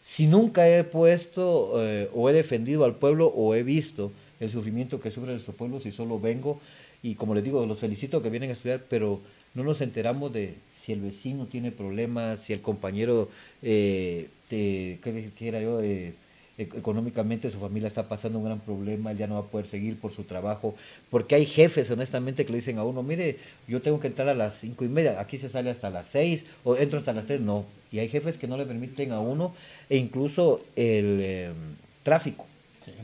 [0.00, 5.00] si nunca he puesto eh, o he defendido al pueblo o he visto el sufrimiento
[5.00, 6.60] que sufre nuestro pueblo si solo vengo
[7.02, 9.20] y como les digo, los felicito que vienen a estudiar, pero
[9.58, 13.28] no nos enteramos de si el vecino tiene problemas, si el compañero,
[13.60, 15.82] eh, te, ¿qué quiera yo?
[15.82, 16.14] Eh,
[16.58, 19.98] económicamente su familia está pasando un gran problema, él ya no va a poder seguir
[19.98, 20.74] por su trabajo,
[21.10, 23.38] porque hay jefes honestamente que le dicen a uno, mire,
[23.68, 26.46] yo tengo que entrar a las cinco y media, aquí se sale hasta las seis,
[26.64, 29.54] o entro hasta las tres, no, y hay jefes que no le permiten a uno,
[29.88, 31.54] e incluso el em,
[32.02, 32.46] tráfico,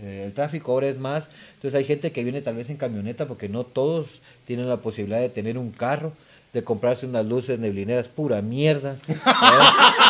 [0.03, 3.29] eh, el tráfico ahora es más, entonces hay gente que viene tal vez en camioneta,
[3.29, 6.13] porque no todos tienen la posibilidad de tener un carro,
[6.55, 8.95] de comprarse unas luces neblineras, pura mierda,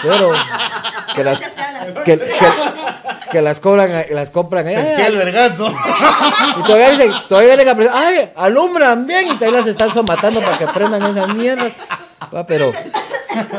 [0.03, 0.31] pero
[1.17, 1.41] que las,
[2.05, 2.21] que,
[3.33, 4.75] que las cobran, las compran ahí.
[5.07, 5.75] el vergazo.
[6.59, 10.41] Y todavía dicen, todavía vienen a prender, ay, alumbran bien y todavía las están somatando
[10.43, 11.73] para que prendan esas mierdas.
[12.47, 12.71] pero,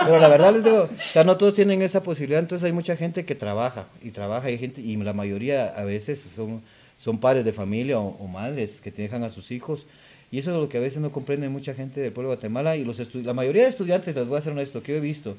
[0.05, 2.95] pero la verdad les digo, o sea, no todos tienen esa posibilidad, entonces hay mucha
[2.95, 6.61] gente que trabaja y trabaja y gente, y la mayoría a veces son,
[6.97, 9.87] son padres de familia o, madres que dejan a sus hijos.
[10.35, 12.75] Y eso es lo que a veces no comprende mucha gente del pueblo de Guatemala
[12.75, 15.37] y los la mayoría de estudiantes, les voy a hacer honesto, que yo he visto,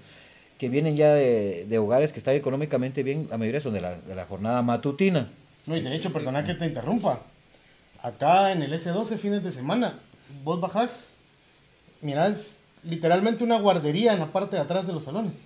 [0.59, 3.97] que vienen ya de, de, hogares que están económicamente bien, la mayoría son de la,
[3.97, 5.29] de la jornada matutina.
[5.67, 7.21] No, y de hecho, perdona que te interrumpa.
[8.01, 9.99] Acá en el S12, fines de semana,
[10.43, 11.11] vos bajás,
[12.01, 15.43] mirás literalmente una guardería en la parte de atrás de los salones.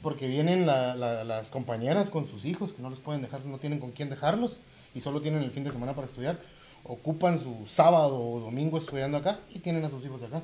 [0.00, 3.58] Porque vienen la, la, las compañeras con sus hijos que no los pueden dejar, no
[3.58, 4.60] tienen con quién dejarlos
[4.94, 6.38] y solo tienen el fin de semana para estudiar.
[6.84, 10.42] Ocupan su sábado o domingo estudiando acá y tienen a sus hijos acá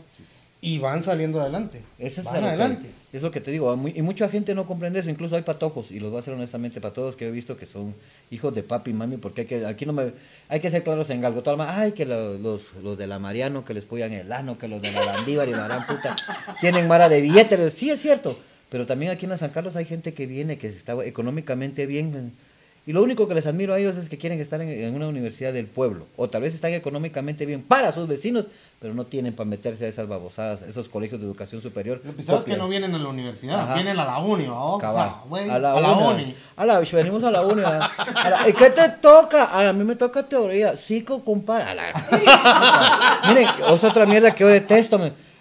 [0.61, 1.83] y van saliendo adelante.
[1.99, 2.91] Eso es van adelante.
[3.13, 6.01] es lo que te digo, y mucha gente no comprende eso, incluso hay patojos, y
[6.01, 7.95] los voy a hacer honestamente para todos que he visto que son
[8.31, 10.13] hijos de papi y mami, porque hay que, aquí no me,
[10.49, 13.73] hay que ser claros en algo, todo ay, que los, los, de la Mariano, que
[13.73, 16.17] les puyan el ano, que los de la Landívar y la gran puta,
[16.61, 18.37] tienen mara de billetes, sí es cierto,
[18.69, 22.33] pero también aquí en San Carlos hay gente que viene, que está económicamente bien,
[22.89, 25.53] y lo único que les admiro a ellos es que quieren estar en, una universidad
[25.53, 26.07] del pueblo.
[26.17, 28.47] O tal vez están económicamente bien para sus vecinos,
[28.81, 32.01] pero no tienen para meterse a esas babosadas, esos colegios de educación superior.
[32.03, 34.79] Lo es que no vienen a la universidad, vienen a la uni, ¿no?
[34.79, 36.35] a la, a la uni.
[36.57, 37.61] A la, venimos a la uni.
[38.49, 39.69] ¿Y qué te toca?
[39.69, 40.75] A mí me toca teoría.
[40.75, 41.93] Psico, compadre.
[43.29, 44.99] Miren, es otra mierda que yo detesto.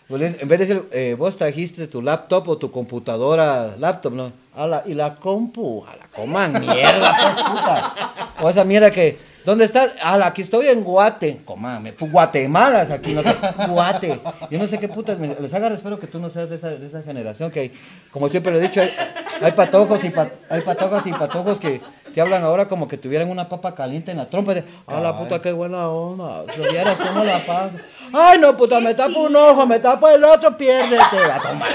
[0.07, 4.31] Pues, en vez de decir, eh, vos trajiste tu laptop o tu computadora, laptop, ¿no?
[4.55, 8.13] A la, y la compu, a la coman mierda, pues, puta.
[8.41, 9.95] O esa mierda que, ¿dónde estás?
[10.01, 11.41] A la, aquí estoy en Guate.
[11.43, 13.21] Coman, Guatemala es aquí, no
[13.67, 14.21] Guate.
[14.49, 16.87] Yo no sé qué putas, les haga espero que tú no seas de esa, de
[16.87, 17.73] esa generación que,
[18.09, 18.93] como siempre lo he dicho, hay,
[19.41, 20.13] hay patojos y
[20.49, 21.81] hay patojos y patojos que
[22.17, 24.55] te hablan ahora como que tuvieran una papa caliente en la trompa.
[24.55, 26.51] De, ah, la puta, qué buena onda.
[26.51, 27.73] Si vieras cómo la pasa.
[28.11, 30.97] Ay, no, puta, me tapo un ojo, me tapo el otro, piérdete.
[30.97, 31.69] A tomar,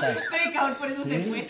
[0.00, 1.46] Pero por eso se fue.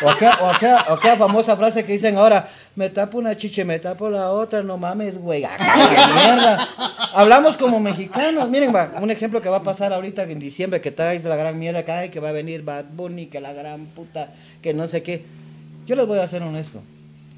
[0.00, 3.64] O aquella, o, aquella, o aquella famosa frase que dicen ahora, me tapo una chiche,
[3.64, 5.40] me tapo la otra, no mames, güey.
[5.40, 6.68] mierda!
[7.14, 8.48] Hablamos como mexicanos.
[8.48, 11.58] Miren, va, un ejemplo que va a pasar ahorita en diciembre, que está la gran
[11.58, 14.28] mierda, que, que va a venir Bad Bunny, que la gran puta,
[14.62, 15.41] que no sé qué.
[15.86, 16.82] Yo les voy a ser honesto.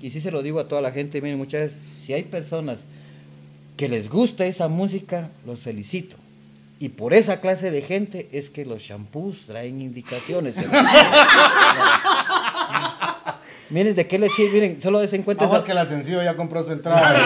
[0.01, 2.87] Y sí se lo digo a toda la gente, miren, muchas veces, si hay personas
[3.77, 6.17] que les gusta esa música, los felicito.
[6.79, 10.57] Y por esa clase de gente es que los shampoos traen indicaciones.
[13.71, 14.53] miren, ¿de qué les sirve?
[14.53, 15.47] Miren, solo des en cuenta...
[15.47, 15.65] Esa...
[15.65, 17.17] que la sencillo ya compró su entrada.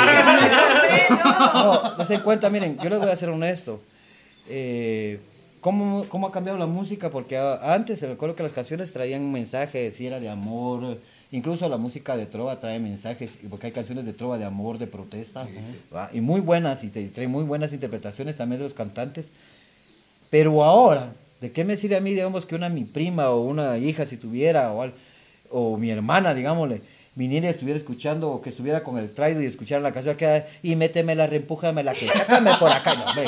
[1.55, 3.81] no, des en cuenta, miren, yo les voy a ser honesto.
[4.49, 5.19] Eh,
[5.61, 7.11] ¿cómo, ¿Cómo ha cambiado la música?
[7.11, 10.99] Porque antes, me acuerdo que las canciones traían un mensaje, si era de amor
[11.31, 14.87] Incluso la música de trova trae mensajes, porque hay canciones de trova de amor, de
[14.87, 15.47] protesta,
[16.15, 19.31] y muy buenas, y te trae muy buenas interpretaciones también de los cantantes.
[20.31, 23.77] Pero ahora, ¿De qué me sirve a mí, digamos, que una mi prima o una
[23.79, 24.95] hija, si tuviera, o, al-
[25.51, 26.81] o mi hermana, digámosle,
[27.15, 30.45] viniera y estuviera escuchando, o que estuviera con el traido y escuchara la canción que
[30.63, 33.27] y métemela, reempújamela, que sácame por acá, no, hombre.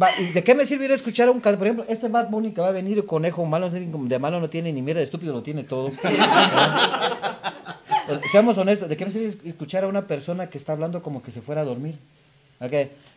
[0.00, 2.08] Va, ¿y ¿De qué me sirve ir a escuchar a un can- Por ejemplo, este
[2.08, 5.04] Bad Bunny que va a venir, conejo malo, de malo no tiene ni mierda, de
[5.04, 5.90] estúpido lo tiene todo.
[8.06, 11.22] Eh, Seamos honestos, ¿de qué me sirve escuchar a una persona que está hablando como
[11.22, 11.98] que se fuera a dormir?
[12.60, 12.72] Ok.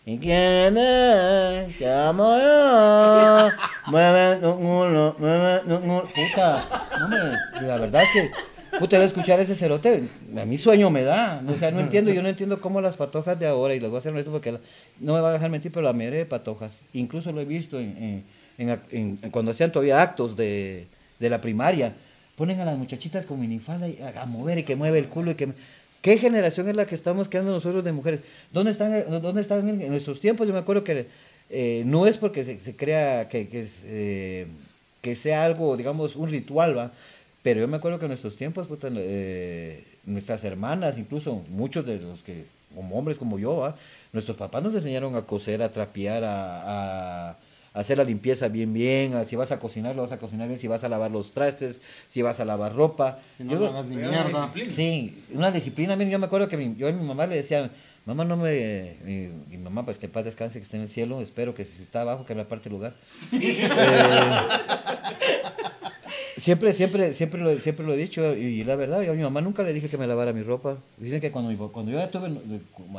[0.06, 1.78] ¿Y quién es?
[1.78, 3.50] Te amo yo.
[3.88, 6.08] Mueve culo, mueve tu culo.
[6.16, 8.32] Puta, no me, la verdad es que,
[8.80, 10.04] puta, escuchar ese cerote.
[10.38, 11.42] A mí sueño me da.
[11.48, 13.98] O sea, no entiendo, yo no entiendo cómo las patojas de ahora, y les voy
[13.98, 14.52] a hacer esto porque
[15.00, 17.80] no me va a dejar mentir, pero la mayoría de patojas, incluso lo he visto
[17.80, 18.24] en,
[19.32, 20.88] cuando hacían todavía actos de,
[21.20, 21.94] la primaria,
[22.36, 25.36] ponen a las muchachitas con minifalda y a, mover y que mueve el culo y
[25.36, 25.50] que...
[26.00, 28.22] ¿Qué generación es la que estamos creando nosotros de mujeres?
[28.54, 30.48] ¿Dónde están, dónde están en, nuestros tiempos?
[30.48, 31.08] Yo me acuerdo que
[31.50, 34.48] eh, no es porque se, crea que, eh,
[35.02, 36.94] que sea algo, digamos, un ritual, ¿va?
[37.48, 41.98] Pero yo me acuerdo que en nuestros tiempos, puta, eh, nuestras hermanas, incluso muchos de
[41.98, 42.44] los que,
[42.76, 43.78] como hombres como yo, ¿va?
[44.12, 47.38] nuestros papás nos enseñaron a coser, a trapear, a, a
[47.74, 50.60] hacer la limpieza bien, bien, a- si vas a cocinar, lo vas a cocinar bien,
[50.60, 51.80] si vas a lavar los trastes,
[52.10, 53.20] si vas a lavar ropa.
[53.38, 54.52] Si no Yo- no hagas ni mierda.
[54.70, 55.96] Sí, una disciplina.
[55.96, 57.70] Mira, yo me acuerdo que mi- yo a mi mamá le decía,
[58.06, 58.98] mamá no me...
[59.06, 61.22] Mi, mi mamá, pues que en paz descanse, que esté en el cielo.
[61.22, 62.94] Espero que si está abajo, que me aparte el lugar.
[63.32, 63.70] Eh,
[66.38, 68.36] siempre, siempre, siempre lo, siempre lo he dicho.
[68.36, 70.78] Y, la verdad, a mi mamá nunca le dije que me lavara mi ropa.
[70.98, 72.30] Dicen que cuando, cuando yo tuve...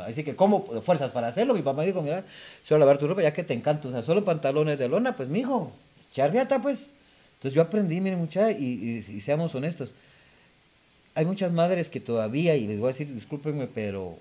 [0.05, 2.23] Así que como fuerzas para hacerlo, mi papá dijo, mira,
[2.63, 3.87] solo lavar tu ropa, ya que te encanta.
[3.87, 5.71] O sea, solo pantalones de lona, pues, mijo,
[6.13, 6.91] charriata, pues.
[7.37, 9.93] Entonces yo aprendí, miren, mucha, y, y- y seamos honestos
[11.15, 14.17] hay muchas madres que todavía, y les voy a decir, discúlpenme, pero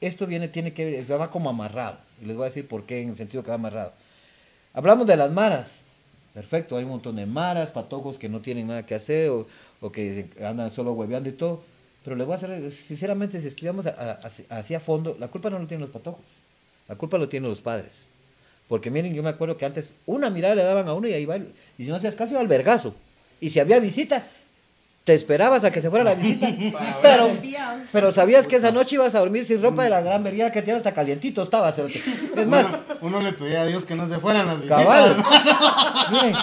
[0.00, 1.98] esto viene, tiene que, va como amarrado.
[2.22, 3.92] Y les voy a decir por qué, en el sentido que va amarrado.
[4.74, 5.85] Hablamos de las maras.
[6.36, 9.46] Perfecto, hay un montón de maras, patojos que no tienen nada que hacer o,
[9.80, 11.62] o que andan solo hueveando y todo.
[12.04, 13.86] Pero les voy a hacer, sinceramente, si estudiamos
[14.50, 16.20] hacia fondo, la culpa no lo tienen los patojos.
[16.88, 18.06] La culpa lo tienen los padres.
[18.68, 21.24] Porque miren, yo me acuerdo que antes una mirada le daban a uno y ahí
[21.24, 21.38] va.
[21.38, 21.44] Y
[21.78, 22.94] si no hacías caso, iba al vergazo.
[23.40, 24.28] Y si había visita,
[25.06, 26.48] te esperabas a que se fuera la visita.
[27.92, 30.62] pero, sabías que esa noche ibas a dormir sin ropa de la gran vergüenza que
[30.62, 31.68] tienes hasta calientito estaba.
[31.70, 32.66] Es más,
[33.00, 34.84] Uno, uno le pedía a Dios que no se fueran las visitas.
[34.84, 35.16] cabal.
[36.10, 36.34] Miren,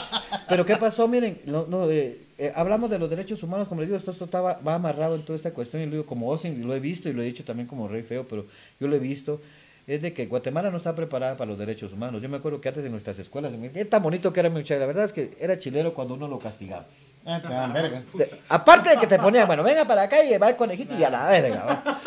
[0.47, 1.09] pero ¿qué pasó?
[1.09, 4.23] Miren, no, no, eh, eh, hablamos de los derechos humanos, como les digo, esto, esto
[4.23, 6.79] estaba, va amarrado en toda esta cuestión, y lo digo como Osin, y lo he
[6.79, 8.45] visto, y lo he dicho también como Rey Feo, pero
[8.79, 9.41] yo lo he visto,
[9.87, 12.21] es de que Guatemala no está preparada para los derechos humanos.
[12.21, 14.79] Yo me acuerdo que antes en nuestras escuelas, qué tan bonito que era mi muchacho,
[14.79, 16.87] la verdad es que era chilero cuando uno lo castigaba.
[17.25, 18.01] Ah, verga.
[18.13, 21.03] De- aparte de que te ponían, bueno, venga para acá y va el conejito y
[21.03, 21.99] a la verga, ¿va?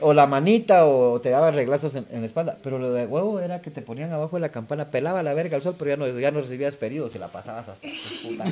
[0.00, 2.56] O la manita, o te daban reglazos en, en la espalda.
[2.62, 5.56] Pero lo de huevo era que te ponían abajo de la campana, pelaba la verga
[5.56, 7.86] al sol, pero ya no, ya no recibías pedidos y la pasabas hasta
[8.22, 8.44] puta.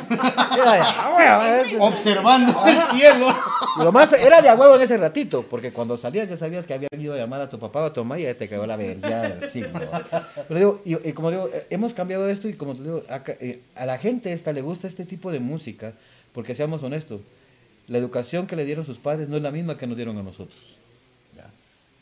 [0.54, 1.76] Era de a huevo, ¿eh?
[1.80, 3.34] Observando el cielo.
[3.78, 6.74] Lo más era de a huevo en ese ratito, porque cuando salías ya sabías que
[6.74, 8.66] habían ido a llamar a tu papá o a tu mamá y ya te cagó
[8.66, 9.70] la verga del siglo.
[10.48, 13.32] Pero digo, y, y como digo, eh, hemos cambiado esto y como te digo, acá,
[13.40, 15.94] eh, a la gente esta le gusta este tipo de música,
[16.32, 17.20] porque seamos honestos,
[17.88, 20.22] la educación que le dieron sus padres no es la misma que nos dieron a
[20.22, 20.76] nosotros.
[21.36, 21.50] ¿ya?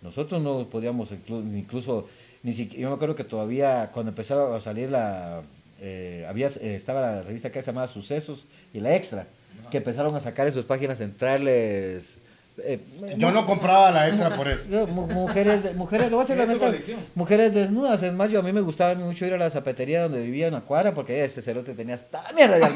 [0.03, 2.07] Nosotros no podíamos inclu- incluso,
[2.43, 5.43] ni siquiera, yo me acuerdo que todavía cuando empezaba a salir la,
[5.81, 9.27] eh, había, eh, estaba la revista que se llamaba Sucesos y la Extra,
[9.71, 12.17] que empezaron a sacar en sus páginas centrales.
[12.65, 12.81] Eh,
[13.17, 14.65] Yo no compraba la extra por eso.
[14.89, 16.73] mujeres, de- mujeres, lo voy a ser honesta,
[17.15, 20.21] mujeres desnudas, es más, yo a mí me gustaba mucho ir a la zapatería donde
[20.23, 22.69] vivía en la cuadra, porque ese cerote tenía hasta la mierda de.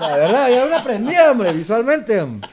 [0.00, 2.20] La verdad, yo no aprendía, hombre, visualmente.
[2.20, 2.48] hombre.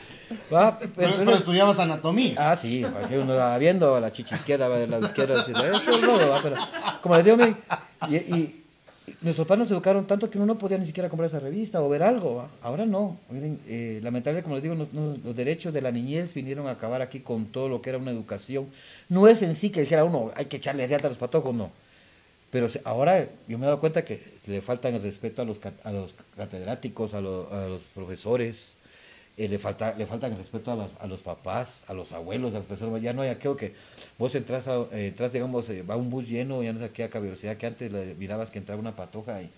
[0.53, 2.33] Va, Pero, pero entonces- estudiabas anatomía.
[2.37, 6.41] Ah, sí, porque uno va viendo la chicha izquierda, la izquierda, la chicha Esto es
[6.43, 6.55] pero
[7.01, 7.57] como les digo, miren,
[8.09, 8.63] y, y
[9.21, 11.89] nuestros padres nos educaron tanto que uno no podía ni siquiera comprar esa revista o
[11.89, 12.47] ver algo.
[12.61, 16.33] Ahora no, miren, eh, lamentablemente, como les digo, los, los- los derechos de la niñez
[16.33, 18.67] vinieron a acabar aquí con todo lo que era una educación.
[19.09, 21.71] No es en sí que dijera uno, hay que echarle riata a los patojos, no.
[22.51, 25.91] Pero ahora yo me he dado cuenta que le faltan el respeto a los, a
[25.91, 28.75] los catedráticos, a, lo- a los profesores,
[29.39, 32.53] eh, le, falta, le faltan el respeto a los, a los papás, a los abuelos,
[32.53, 33.01] a las personas.
[33.01, 33.73] Ya no hay aquello que
[34.19, 37.57] vos entras, eh, entras digamos, eh, va un bus lleno, ya no sé aquella velocidad
[37.57, 39.49] que antes le mirabas que entraba una patoja y,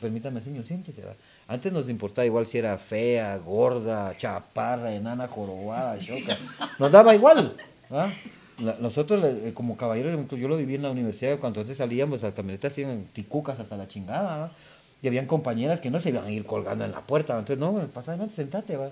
[0.00, 1.02] permítame, señor, siéntese.
[1.04, 1.14] ¿va?
[1.48, 6.36] Antes nos importaba igual si era fea, gorda, chaparra, enana, jorobada, choca.
[6.78, 7.56] Nos daba igual.
[8.62, 12.32] La- Nosotros, eh, como caballeros, yo lo viví en la universidad, cuando antes salíamos, las
[12.32, 14.52] camionetas iban ticucas hasta la chingada, ¿va?
[15.02, 17.72] y habían compañeras que no se iban a ir colgando en la puerta, entonces, no,
[17.88, 18.90] pasa adelante, sentate, va.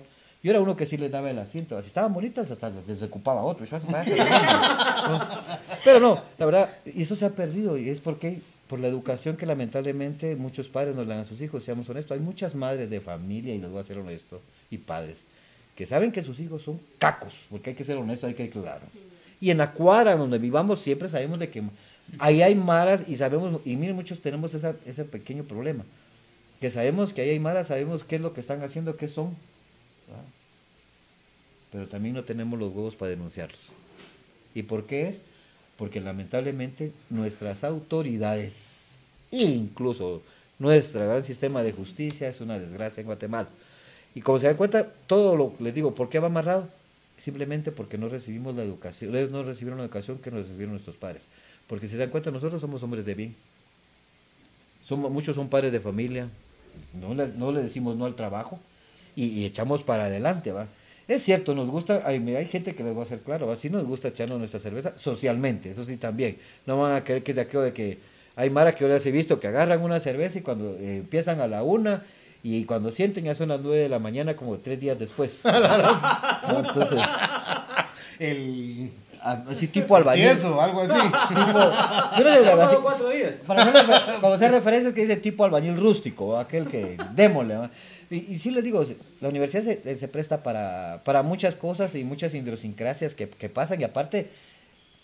[0.49, 3.43] Yo era uno que sí les daba el asiento, si estaban bonitas, hasta les desocupaba
[3.43, 4.17] otro, yo, "Vaya,
[5.07, 5.29] ¿no?
[5.85, 9.37] pero no, la verdad, y eso se ha perdido, y es porque por la educación
[9.37, 12.13] que lamentablemente muchos padres nos dan a sus hijos, seamos honestos.
[12.17, 14.41] Hay muchas madres de familia, y les voy a ser honesto,
[14.71, 15.23] y padres,
[15.77, 18.53] que saben que sus hijos son cacos, porque hay que ser honesto, hay que ser
[18.53, 18.87] claro.
[19.43, 21.63] Y en la cuadra donde vivamos siempre sabemos de que
[22.19, 25.85] ahí hay maras y sabemos, y miren, muchos tenemos esa, ese pequeño problema,
[26.59, 29.37] que sabemos que ahí hay maras, sabemos qué es lo que están haciendo, qué son.
[31.71, 33.73] Pero también no tenemos los huevos para denunciarlos.
[34.55, 35.23] ¿Y por qué es?
[35.77, 40.23] Porque lamentablemente nuestras autoridades, incluso
[40.59, 43.49] nuestro gran sistema de justicia, es una desgracia en Guatemala.
[44.15, 46.69] Y como se dan cuenta, todo lo les digo, ¿por qué va amarrado?
[47.19, 50.97] Simplemente porque no recibimos la educación, ellos no recibieron la educación que nos recibieron nuestros
[50.97, 51.27] padres.
[51.67, 53.37] Porque si se dan cuenta, nosotros somos hombres de bien.
[54.83, 56.29] Somos, muchos son padres de familia,
[56.95, 58.59] no le, no le decimos no al trabajo
[59.15, 60.69] y, y echamos para adelante, ¿va?
[61.09, 63.85] Es cierto, nos gusta, hay, hay gente que les va a hacer claro, así nos
[63.85, 66.37] gusta echarnos nuestra cerveza socialmente, eso sí también.
[66.67, 67.99] No van a creer que es de aquello de que
[68.37, 71.41] hay mara que yo les he visto que agarran una cerveza y cuando eh, empiezan
[71.41, 72.05] a la una
[72.43, 75.41] y cuando sienten ya son las nueve de la mañana como tres días después.
[76.49, 77.01] Entonces,
[78.19, 78.93] El.
[79.51, 80.27] así tipo albañil.
[80.29, 80.93] Eso, algo así.
[81.29, 81.59] Tipo,
[82.19, 83.35] yo no sé, así- cuatro días.
[83.47, 87.57] para hacer como hacer referencias que dice tipo albañil rústico, aquel que démosle.
[88.11, 88.85] Y, y sí les digo,
[89.21, 93.81] la universidad se, se presta para, para muchas cosas y muchas idiosincrasias que, que pasan
[93.81, 94.29] y aparte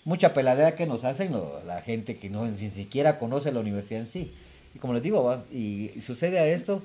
[0.05, 4.01] mucha peladera que nos hacen lo- la gente que no ni siquiera conoce la universidad
[4.03, 4.33] en sí.
[4.75, 5.45] Y como les digo, ¿va?
[5.53, 6.83] Y, y sucede a esto,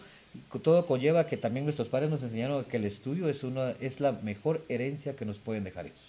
[0.61, 4.11] todo conlleva que también nuestros padres nos enseñaron que el estudio es, una, es la
[4.11, 5.99] mejor herencia que nos pueden dejar ellos.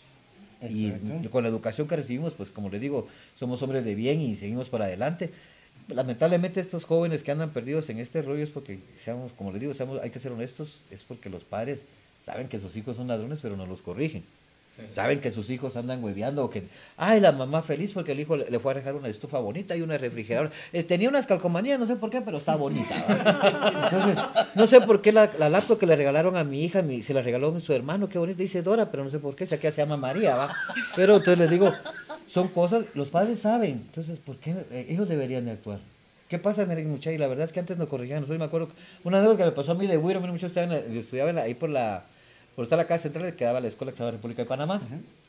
[0.69, 1.31] Y Exacto.
[1.31, 4.69] con la educación que recibimos, pues como les digo, somos hombres de bien y seguimos
[4.69, 5.31] para adelante.
[5.95, 9.75] Lamentablemente estos jóvenes que andan perdidos en este rollo es porque, seamos, como les digo,
[9.75, 11.85] seamos, hay que ser honestos, es porque los padres
[12.25, 14.25] saben que sus hijos son ladrones, pero no los corrigen.
[14.89, 16.63] Saben que sus hijos andan hueveando o que,
[16.97, 19.77] ay, la mamá feliz porque el hijo le, le fue a dejar una estufa bonita
[19.77, 20.51] y una refrigeradora.
[20.73, 22.95] Eh, tenía unas calcomanías, no sé por qué, pero está bonita.
[23.93, 24.25] Entonces,
[24.55, 27.13] no sé por qué la, la laptop que le regalaron a mi hija, mi- se
[27.13, 29.67] la regaló su hermano, qué bonita, dice Dora, pero no sé por qué, si aquí
[29.71, 30.57] se llama María, ¿va?
[30.97, 31.71] Pero entonces les digo,
[32.31, 35.81] son cosas, los padres saben, entonces, ¿por qué eh, ellos deberían de actuar?
[36.29, 37.15] ¿Qué pasa, miren, muchachos?
[37.15, 38.21] Y la verdad es que antes no corregían.
[38.21, 38.69] Nosotros me acuerdo,
[39.03, 41.55] una anécdota que me pasó a mí de Wiro, miren, muchachos, la- yo estudiaba ahí
[41.55, 42.05] por la,
[42.55, 44.81] por estar la casa central, quedaba la escuela que se llama República de Panamá.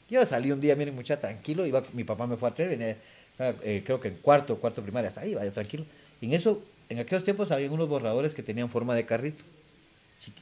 [0.10, 2.98] Yo salí un día, miren, mucha tranquilo, iba, mi papá me fue a traer, venía,
[3.64, 5.86] eh, creo que en cuarto, cuarto primaria, hasta ahí, vaya tranquilo.
[6.20, 9.44] Y en eso, en aquellos tiempos había unos borradores que tenían forma de carrito,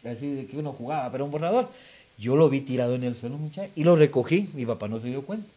[0.03, 1.69] así de que uno jugaba, pero un borrador.
[2.17, 5.07] Yo lo vi tirado en el suelo, muchacho, y lo recogí, mi papá no se
[5.07, 5.47] dio cuenta.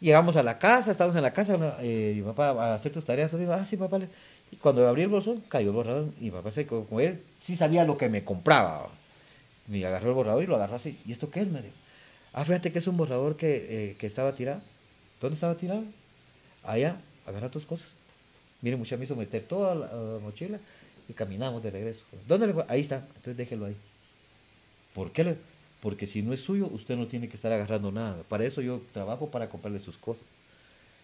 [0.00, 3.32] Llegamos a la casa, estábamos en la casa, eh, mi papá a hacer tus tareas,
[3.32, 3.98] yo digo, ah, sí, papá.
[3.98, 4.08] le-".
[4.52, 7.56] Y cuando abrí el bolsón, cayó el borrador, y mi papá se como él, sí
[7.56, 8.90] sabía lo que me compraba.
[9.68, 10.98] Me agarró el borrador y lo agarró así.
[11.06, 11.48] ¿Y esto qué es?
[11.48, 11.62] Me.
[12.32, 14.60] Ah, fíjate que es un borrador que, eh, que estaba tirado.
[15.20, 15.84] ¿Dónde estaba tirado?
[16.64, 16.96] Allá,
[17.26, 17.96] agarra tus cosas.
[18.62, 20.58] Mire, mucha me hizo meter toda la, la mochila
[21.08, 22.04] y caminamos de regreso.
[22.26, 22.54] ¿Dónde le?
[22.68, 23.76] Ahí está, entonces déjelo ahí.
[24.94, 25.24] ¿Por qué?
[25.24, 25.36] le-
[25.80, 28.22] Porque si no es suyo, usted no tiene que estar agarrando nada.
[28.28, 30.26] Para eso yo trabajo para comprarle sus cosas.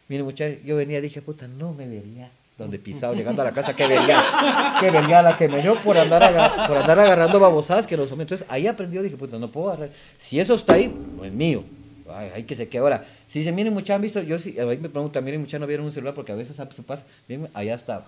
[0.09, 2.31] Mire, muchacho, yo venía y dije, puta, no me vería.
[2.57, 5.99] Donde pisado, llegando a la casa, que venía, que venía la que me dio por
[5.99, 8.27] andar, por andar agarrando babosadas que los hombres.
[8.27, 9.91] Entonces ahí aprendió, dije, puta, no puedo agarrar.
[10.19, 11.65] Si eso está ahí, no es mío.
[12.09, 13.07] Ay, hay que se quede ahora.
[13.27, 15.87] Si dicen, miren, muchachos, han visto, yo sí, ahí me preguntan, miren, muchachos, no vieron
[15.87, 18.07] un celular porque a veces se pasa, miren, allá estaba.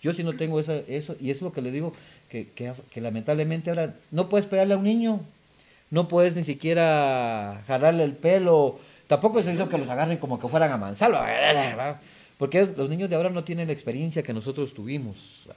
[0.00, 1.92] Yo sí no tengo eso, y eso es lo que le digo,
[2.28, 5.20] que, que lamentablemente ahora no puedes pegarle a un niño,
[5.90, 10.48] no puedes ni siquiera jalarle el pelo, tampoco se hizo que los agarren como que
[10.48, 11.26] fueran a mansalva,
[11.76, 12.00] ¿va?
[12.38, 15.48] porque los niños de ahora no tienen la experiencia que nosotros tuvimos,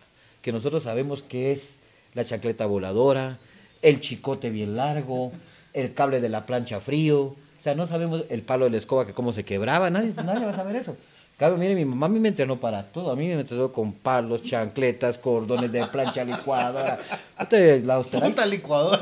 [0.42, 1.78] que nosotros sabemos qué es
[2.14, 3.38] la chancleta voladora,
[3.82, 5.32] el chicote bien largo,
[5.74, 9.06] el cable de la plancha frío, o sea, no sabemos el palo de la escoba
[9.06, 10.98] que cómo se quebraba, nadie, nadie va a saber eso.
[11.44, 13.12] Cabe, mire, mi mamá a mí me entrenó para todo.
[13.12, 16.98] A mí me entrenó con palos, chancletas, cordones de plancha licuadora.
[17.38, 17.98] Usted, la
[18.30, 19.02] Puta licuadora.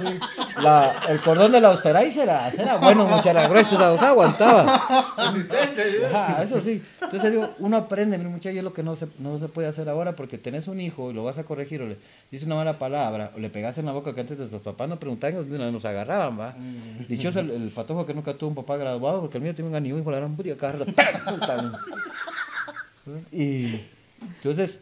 [0.60, 4.64] la- el cordón de la Austerizer era, era bueno, mucha era grueso, o sea, aguantaba.
[6.12, 6.82] Ajá, eso sí.
[7.00, 9.68] Entonces digo, uno aprende, mire, muchacho, y es lo que no se, no se puede
[9.68, 11.98] hacer ahora porque tenés un hijo y lo vas a corregir o le
[12.32, 14.98] dice una mala palabra o le pegas en la boca que antes nuestros papás no
[15.00, 16.56] preguntaban, de nos agarraban, va.
[17.08, 19.76] Dichoso el, el patojo que nunca tuvo un papá graduado porque el mío tiene un
[19.76, 21.36] anillo y la gran puta cada rato, ¡pam!
[21.40, 21.72] Puta.
[23.32, 23.82] Y
[24.22, 24.80] entonces,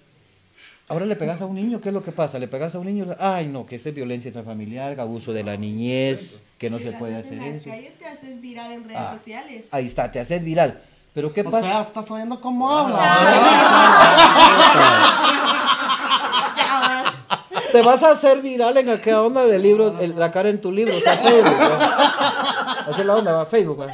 [0.87, 2.39] ahora le pegas a un niño, ¿qué es lo que pasa?
[2.39, 5.55] Le pegas a un niño, ay no, que esa es violencia intrafamiliar, abuso de la
[5.57, 7.69] niñez, que no se puede en hacer la eso.
[7.69, 9.67] calle te haces viral en redes Ah, sociales.
[9.71, 10.81] Ahí está, te haces viral.
[11.13, 11.61] Pero ¿qué O pasa?
[11.61, 12.99] sea, estás oyendo cómo habla.
[17.71, 20.71] Te vas a hacer viral en aquella onda del libro, el- la cara en tu
[20.71, 22.97] libro, o sea, Facebook.
[22.99, 23.79] es la onda, va, Facebook.
[23.81, 23.87] ¿va?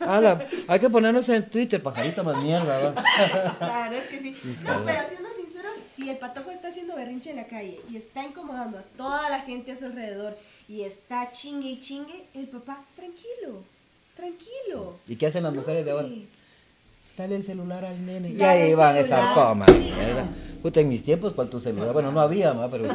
[0.00, 2.92] Ala, hay que ponernos en Twitter, pajarita más mierda,
[3.60, 4.36] verdad es que sí.
[4.62, 8.22] No, pero siendo sinceros, si el patojo está haciendo berrinche en la calle y está
[8.24, 10.36] incomodando a toda la gente a su alrededor
[10.68, 13.62] y está chingue y chingue, el papá, tranquilo,
[14.16, 14.98] tranquilo.
[15.06, 16.08] ¿Y qué hacen las No, mujeres de ahora?
[17.16, 18.30] Dale el celular al nene.
[18.30, 20.26] Y ahí van esas comas, mierda.
[20.62, 21.92] Puta, en mis tiempos, ¿cuál tu celular?
[21.92, 22.94] Bueno, no había, ma, pero si,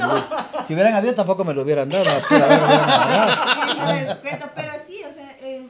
[0.67, 2.05] si hubieran habido tampoco me lo hubieran dado.
[2.05, 3.97] ma, pura verga, me hubieran agarrado.
[3.97, 4.84] Y les cuento, pero sí, o sea, en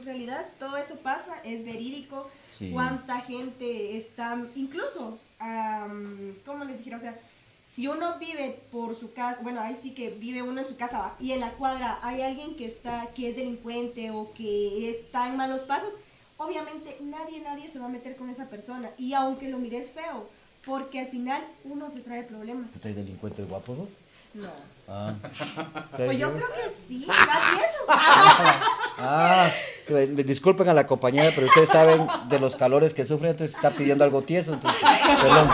[0.06, 2.30] realidad todo eso pasa, es verídico.
[2.52, 2.70] Sí.
[2.72, 6.96] Cuánta gente está, incluso, am, ¿cómo les dijera?
[6.96, 7.18] O sea,
[7.66, 10.98] si uno vive por su casa, bueno, ahí sí que vive uno en su casa
[10.98, 11.16] ¿va?
[11.20, 15.36] y en la cuadra hay alguien que está, que es delincuente o que está en
[15.36, 15.94] malos pasos,
[16.38, 18.90] obviamente nadie, nadie se va a meter con esa persona.
[18.96, 20.28] Y aunque lo mires feo,
[20.64, 22.72] porque al final uno se trae problemas.
[22.72, 23.78] ¿Tú traes delincuentes guapos?
[24.34, 24.48] No.
[24.88, 25.14] Ah.
[25.96, 27.86] Pues yo creo que sí, y eso.
[28.98, 29.50] Ah,
[30.24, 34.04] disculpen a la compañera, pero ustedes saben de los calores que sufre, entonces está pidiendo
[34.04, 34.80] algo tieso, entonces,
[35.22, 35.48] perdón.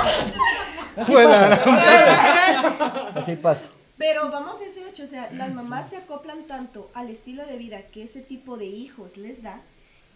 [0.97, 3.67] Así Fue la pasa, así pasa.
[3.99, 7.57] Pero vamos a ese hecho, o sea, las mamás se acoplan tanto al estilo de
[7.57, 9.61] vida que ese tipo de hijos les da,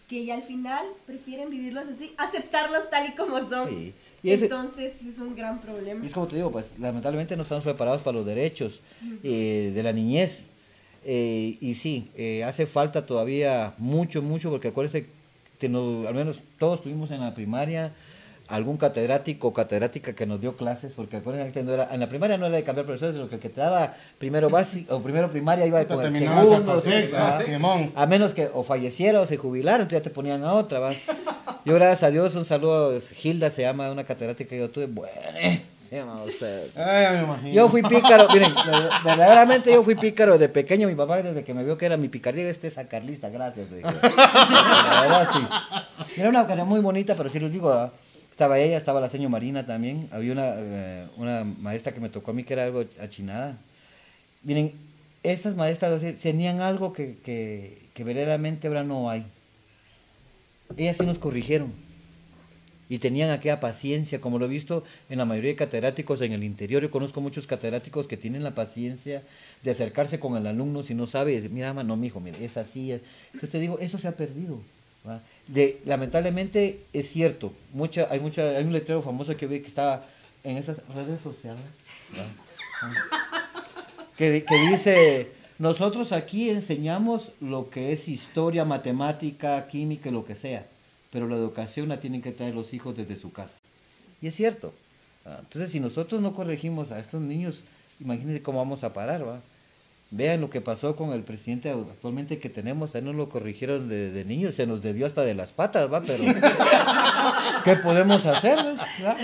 [0.07, 3.69] que ya al final prefieren vivirlos así, aceptarlos tal y como son.
[3.69, 3.93] Sí.
[4.23, 6.03] Y ese- Entonces es un gran problema.
[6.03, 8.81] Y es como te digo, pues lamentablemente no estamos preparados para los derechos
[9.23, 10.47] eh, de la niñez.
[11.09, 15.05] Eh, y sí, eh, hace falta todavía mucho, mucho, porque acuérdense,
[15.57, 17.93] que no- al menos todos tuvimos en la primaria
[18.49, 22.07] algún catedrático o catedrática que nos dio clases, porque acuérdense que no era, en la
[22.09, 25.01] primaria no era de cambiar profesores, sino que el que te daba primero básico o
[25.01, 26.11] primero primaria iba con el
[26.49, 27.37] segundo, sexta.
[27.45, 27.91] Simón.
[27.95, 30.93] A menos que o falleciera o se jubilara, entonces ya te ponían a otra, ¿va?
[31.65, 35.13] Yo, gracias a Dios, un saludo, Gilda se llama, una catedrática que yo tuve, bueno,
[36.77, 37.53] Ay, me imagino.
[37.53, 41.53] Yo fui pícaro, miren, ver- verdaderamente yo fui pícaro de pequeño, mi papá desde que
[41.53, 43.69] me vio que era mi picardía, este es carlista, gracias.
[43.71, 43.89] le dije.
[43.91, 45.39] La verdad, sí.
[46.17, 47.91] Era una carrera muy bonita, pero sí les digo, ¿verdad?
[48.31, 52.29] estaba ella, estaba la señora Marina también, había una, eh, una maestra que me tocó
[52.29, 53.57] a mí que era algo achinada.
[54.43, 54.73] Miren,
[55.23, 59.25] estas maestras tenían algo que, que, que verdaderamente ahora no hay.
[60.77, 61.73] Ellas sí nos corrigieron
[62.89, 66.43] y tenían aquella paciencia, como lo he visto en la mayoría de catedráticos en el
[66.43, 66.81] interior.
[66.81, 69.23] Yo conozco muchos catedráticos que tienen la paciencia
[69.63, 72.91] de acercarse con el alumno si no sabe, decir, mira, no, mijo, mire, es así.
[72.91, 73.01] es".
[73.27, 74.59] Entonces te digo, eso se ha perdido.
[75.47, 80.05] De, lamentablemente es cierto, mucha, hay, mucha, hay un letrero famoso que vi que estaba
[80.43, 81.63] en esas redes sociales.
[84.17, 90.67] que, que dice, nosotros aquí enseñamos lo que es historia, matemática, química, lo que sea,
[91.11, 93.55] pero la educación la tienen que traer los hijos desde su casa.
[94.21, 94.73] Y es cierto.
[95.25, 97.63] Ah, Entonces, si nosotros no corregimos a estos niños,
[97.99, 99.39] imagínense cómo vamos a parar, ¿va?
[100.09, 103.89] Vean lo que pasó con el presidente actualmente que tenemos, a él no lo corrigieron
[103.89, 106.01] de, de niño, se nos debió hasta de las patas, ¿va?
[106.01, 106.23] Pero,
[107.65, 108.57] ¿qué podemos hacer?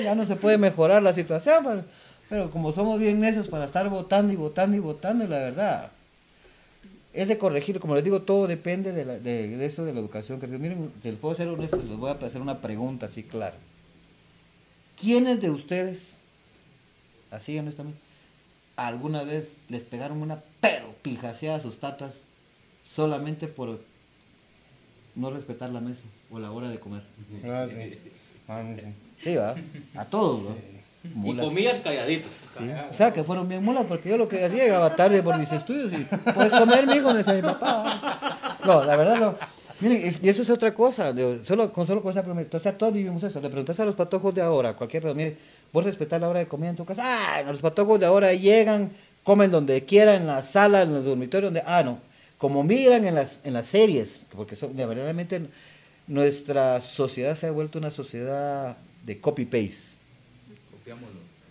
[0.03, 1.83] Ya, no se puede mejorar la situación, pero,
[2.29, 5.91] pero como somos bien necios para estar votando y votando y votando, la verdad,
[7.13, 9.99] es de corregir, como les digo, todo depende de, la, de, de esto de la
[9.99, 10.39] educación.
[10.39, 13.55] Que, miren, si les puedo ser honesto, les voy a hacer una pregunta así clara.
[14.99, 16.17] ¿Quiénes de ustedes,
[17.29, 17.99] así honestamente,
[18.75, 22.23] alguna vez les pegaron una pero pijaseada a sus tatas
[22.83, 23.79] solamente por
[25.15, 27.03] no respetar la mesa o la hora de comer?
[27.43, 27.97] Ah, sí.
[28.47, 28.85] Ah, sí.
[29.17, 29.55] Sí, va.
[29.95, 30.45] A todos.
[30.45, 30.72] Y
[31.13, 31.45] Mulas.
[31.45, 32.29] comías calladito.
[32.57, 32.65] Sí.
[32.89, 35.51] O sea, que fueron bien mulas, porque yo lo que hacía llegaba tarde por mis
[35.51, 35.97] estudios y
[36.33, 38.59] puedes comer, mijo, me decía mi papá.
[38.63, 39.35] No, la verdad no.
[39.79, 41.11] Miren, es- y eso es otra cosa.
[41.11, 42.55] de- solo, con solo con esa pregunta.
[42.55, 43.41] O sea, todos vivimos eso.
[43.41, 45.37] Le preguntas a los patojos de ahora, cualquier persona, mire,
[45.73, 47.01] ¿vos respetar la hora de comida en tu casa?
[47.05, 48.91] Ah, los patojos de ahora llegan,
[49.23, 51.63] comen donde quieran, en la sala, en los dormitorios, donde.
[51.67, 51.97] Ah, no.
[52.37, 55.41] Como miran en las, en las series, porque son, de verdaderamente
[56.07, 59.92] nuestra sociedad se ha vuelto una sociedad de copy-paste.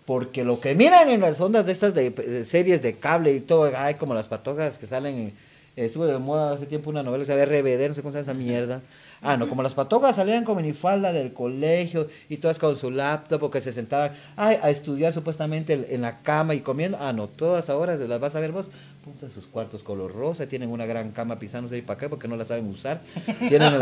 [0.07, 3.71] Porque lo que miran en las ondas de estas de, series de cable y todo,
[3.77, 5.33] ay, como las patojas que salen, en-
[5.77, 8.33] estuvo de moda hace tiempo una novela se llama RBD, no sé cómo se llama
[8.33, 8.83] esa mierda.
[9.25, 13.39] Ah, no, como las patojas salían con minifalda del colegio y todas con su laptop
[13.39, 16.99] porque se sentaban ay, a estudiar supuestamente en- la cama y comiendo.
[17.01, 18.67] Ah, no, todas ahora las vas a ver vos,
[19.05, 22.37] puta, sus cuartos color rosa, tienen una gran cama pisándose ahí para acá porque no
[22.37, 23.01] la saben usar.
[23.49, 23.81] Tienen, el-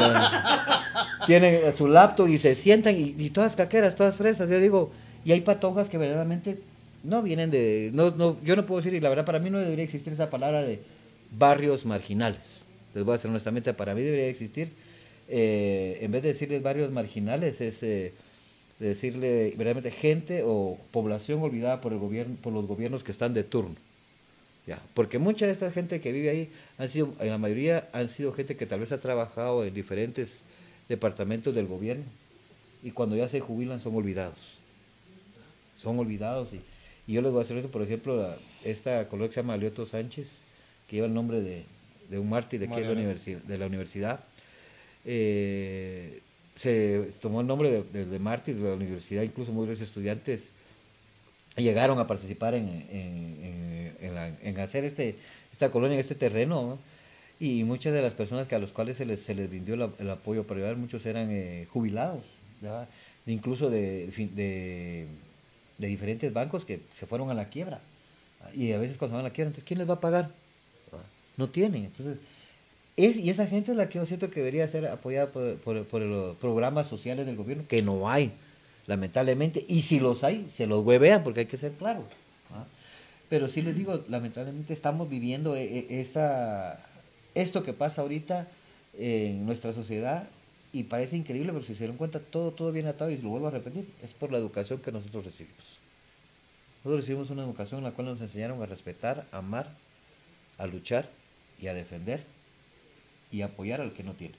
[1.26, 4.48] tienen su laptop y se sientan y todas caqueras, todas fresas.
[4.50, 4.92] Yo digo,
[5.24, 6.60] y hay patojas que verdaderamente
[7.02, 9.58] no vienen de, no, no, yo no puedo decir, y la verdad para mí no
[9.58, 10.80] debería existir esa palabra de
[11.36, 12.66] barrios marginales.
[12.94, 14.70] Les voy a decir honestamente, para mí debería existir,
[15.28, 18.12] eh, en vez de decirles barrios marginales, es eh,
[18.78, 23.44] decirle verdaderamente gente o población olvidada por el gobierno, por los gobiernos que están de
[23.44, 23.76] turno.
[24.66, 28.08] Ya, porque mucha de esta gente que vive ahí han sido, en la mayoría han
[28.08, 30.44] sido gente que tal vez ha trabajado en diferentes
[30.88, 32.04] departamentos del gobierno.
[32.82, 34.59] Y cuando ya se jubilan son olvidados.
[35.80, 36.52] Son olvidados.
[36.52, 36.60] Y,
[37.06, 39.54] y yo les voy a hacer eso, por ejemplo, la- esta colega que se llama
[39.54, 40.44] Alioto Sánchez,
[40.86, 41.64] que lleva el nombre de,
[42.10, 43.10] de un mártir de, aquí de, la Mariano.
[43.12, 44.20] universi- de la universidad.
[45.04, 46.20] Eh,
[46.54, 50.52] se tomó el nombre de, de- de mártir de la universidad, incluso muchos estudiantes
[51.56, 55.16] llegaron a participar en, en- en- en la- en hacer este,
[55.52, 56.62] esta colonia, este terreno.
[56.62, 56.78] ¿no?
[57.40, 59.90] Y muchas de las personas que a los cuales se les, se les brindó el,
[59.98, 62.26] el apoyo para ayudar, muchos eran eh, jubilados,
[63.26, 65.06] incluso de, de,
[65.80, 67.80] de diferentes bancos que se fueron a la quiebra.
[68.54, 70.30] Y a veces cuando se van a la quiebra, entonces, ¿quién les va a pagar?
[71.36, 71.84] No tienen.
[71.84, 72.18] Entonces,
[72.96, 76.02] es, y esa gente es la que yo siento que debería ser apoyada por, por-
[76.02, 78.32] los programas sociales del gobierno, que no hay,
[78.86, 79.64] lamentablemente.
[79.68, 82.04] Y si los hay, se los huevean, porque hay que ser claros.
[82.52, 82.64] ¿ah?
[83.30, 86.84] Pero sí les digo, lamentablemente estamos viviendo eh, eh, esta,
[87.34, 88.48] esto que pasa ahorita
[88.98, 90.24] en nuestra sociedad
[90.72, 93.48] y parece increíble, pero si se dan cuenta, todo, todo viene atado y lo vuelvo
[93.48, 95.78] a repetir, es por la educación que nosotros recibimos.
[96.78, 99.68] Nosotros recibimos una educación en la cual nos enseñaron a respetar, a amar,
[100.58, 101.08] a luchar
[101.60, 102.20] y a defender
[103.32, 104.34] y apoyar al que no tiene.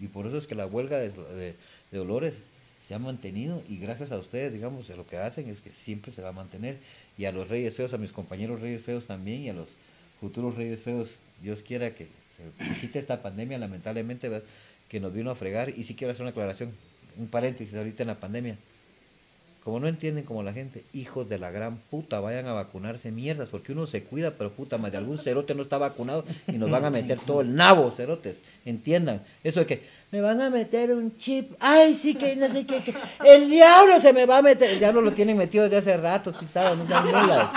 [0.00, 1.56] Y por eso es que la huelga de, de-
[1.92, 2.38] Dolores
[2.82, 6.20] se ha mantenido y gracias a ustedes, digamos, lo que hacen es que siempre se
[6.22, 6.78] va a mantener.
[7.16, 9.76] Y a los reyes feos, a mis compañeros reyes feos también y a los
[10.20, 14.42] futuros reyes feos, Dios quiera que se quite esta pandemia, lamentablemente.
[14.94, 15.70] Que nos vino a fregar.
[15.70, 16.72] Y sí quiero hacer una aclaración,
[17.18, 18.56] un paréntesis ahorita en la pandemia.
[19.64, 23.48] Como no entienden como la gente, hijos de la gran puta, vayan a vacunarse mierdas,
[23.48, 26.84] porque uno se cuida, pero puta madre, algún cerote no está vacunado y nos van
[26.84, 28.42] a meter todo el nabo, cerotes.
[28.64, 29.24] Entiendan.
[29.42, 29.82] Eso de que
[30.12, 32.80] me van a meter un chip, ay, sí que no sé qué,
[33.24, 36.36] el diablo se me va a meter, el diablo lo tienen metido desde hace ratos,
[36.36, 37.50] pisados, no sean mulas.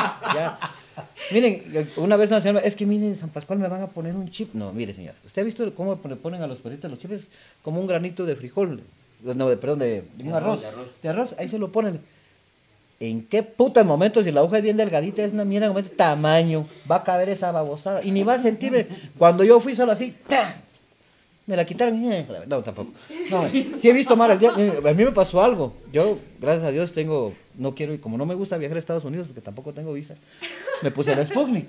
[1.32, 1.64] Miren,
[1.98, 4.54] una vez una señora, es que miren, San Pascual me van a poner un chip.
[4.54, 7.30] No, mire señora, ¿usted ha visto cómo le ponen a los perritos los chips?
[7.64, 8.82] Como un granito de frijol,
[9.24, 11.02] no, de, perdón, de, de un arroz, De arroz.
[11.02, 12.00] de arroz, ahí se lo ponen.
[13.00, 16.68] ¿En qué puta momento, si la hoja es bien delgadita, es una mierda de tamaño,
[16.90, 18.04] va a caber esa babosada?
[18.04, 18.88] Y ni va a sentir,
[19.18, 20.52] cuando yo fui solo así, ¡pam!
[21.48, 22.92] Me la quitaron, eh, no, tampoco.
[23.32, 26.92] No, sí he visto día, eh, a mí me pasó algo, yo, gracias a Dios,
[26.92, 29.94] tengo, no quiero, y como no me gusta viajar a Estados Unidos, porque tampoco tengo
[29.94, 30.16] visa,
[30.84, 31.68] me puse la Sputnik.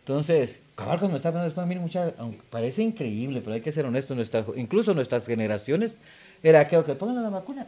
[0.00, 3.70] Entonces, cabal cuando me estaba poniendo después, miren, mucha, aunque parece increíble, pero hay que
[3.70, 5.96] ser honesto, nuestra, incluso nuestras generaciones,
[6.42, 7.64] era aquello que pongan la vacuna,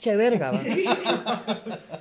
[0.00, 0.62] che, verga, va.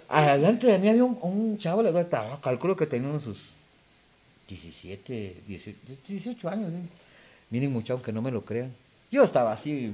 [0.10, 3.54] Adelante de mí había un, chavo, le estaba, calculo que tenía unos sus
[4.48, 6.80] 17, 18, 18 años, ¿sí?
[7.50, 8.74] Miren mucho, aunque no me lo crean.
[9.12, 9.94] Yo estaba así,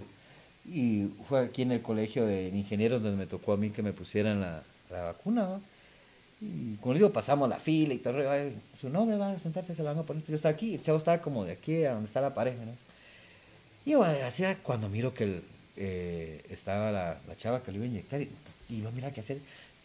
[0.66, 3.94] y fue aquí en el colegio de ingenieros donde me tocó a mí que me
[3.94, 5.62] pusieran la, la vacuna, ¿va?
[6.42, 8.22] Y como les digo, pasamos la fila y todo.
[8.80, 10.24] Su nombre va a sentarse, se la van a poner.
[10.26, 12.74] Yo estaba aquí, el chavo estaba como de aquí a donde está la pareja, ¿no?
[13.86, 15.42] Y yo hacía cuando miro que
[15.78, 18.30] eh, estaba la, la chava que le iba a inyectar y,
[18.70, 19.40] y yo, mira qué hacer.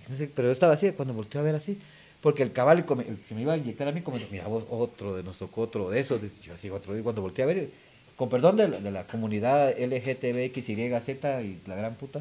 [0.09, 1.79] No sé, pero yo estaba así, cuando volteó a ver así,
[2.21, 5.16] porque el cabal el que me iba a inyectar a mí, como, mira, vos, otro,
[5.16, 6.21] de, nos tocó otro de esos.
[6.43, 7.71] Yo así, otro, y cuando volteé a ver,
[8.16, 11.09] con perdón de la, de la comunidad LGTBXYZ
[11.43, 12.21] y la gran puta,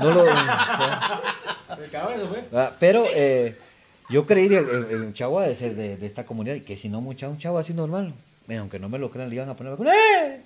[0.00, 0.24] no lo.
[2.28, 2.44] Fue.
[2.52, 3.56] Ah, pero eh,
[4.10, 6.76] yo creí que el, el- el chavo de ser de, de esta comunidad y que
[6.76, 8.12] si no mucha un chavo así normal,
[8.46, 9.74] mira, aunque no me lo crean, le iban a poner.
[9.86, 10.40] ¡Eh!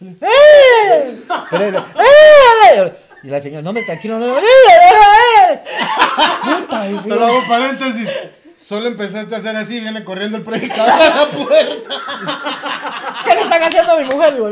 [0.00, 1.16] ¡Eh!
[1.50, 2.92] Pero ¡Eh!
[3.24, 4.42] Y la señora, no me tranquilo, no, ¡Eh!
[7.08, 8.08] Solo hago paréntesis.
[8.58, 11.94] Solo empezaste a hacer así, viene corriendo el predicador a la puerta.
[13.24, 14.34] ¿Qué le están haciendo a mi mujer?
[14.34, 14.50] Digo,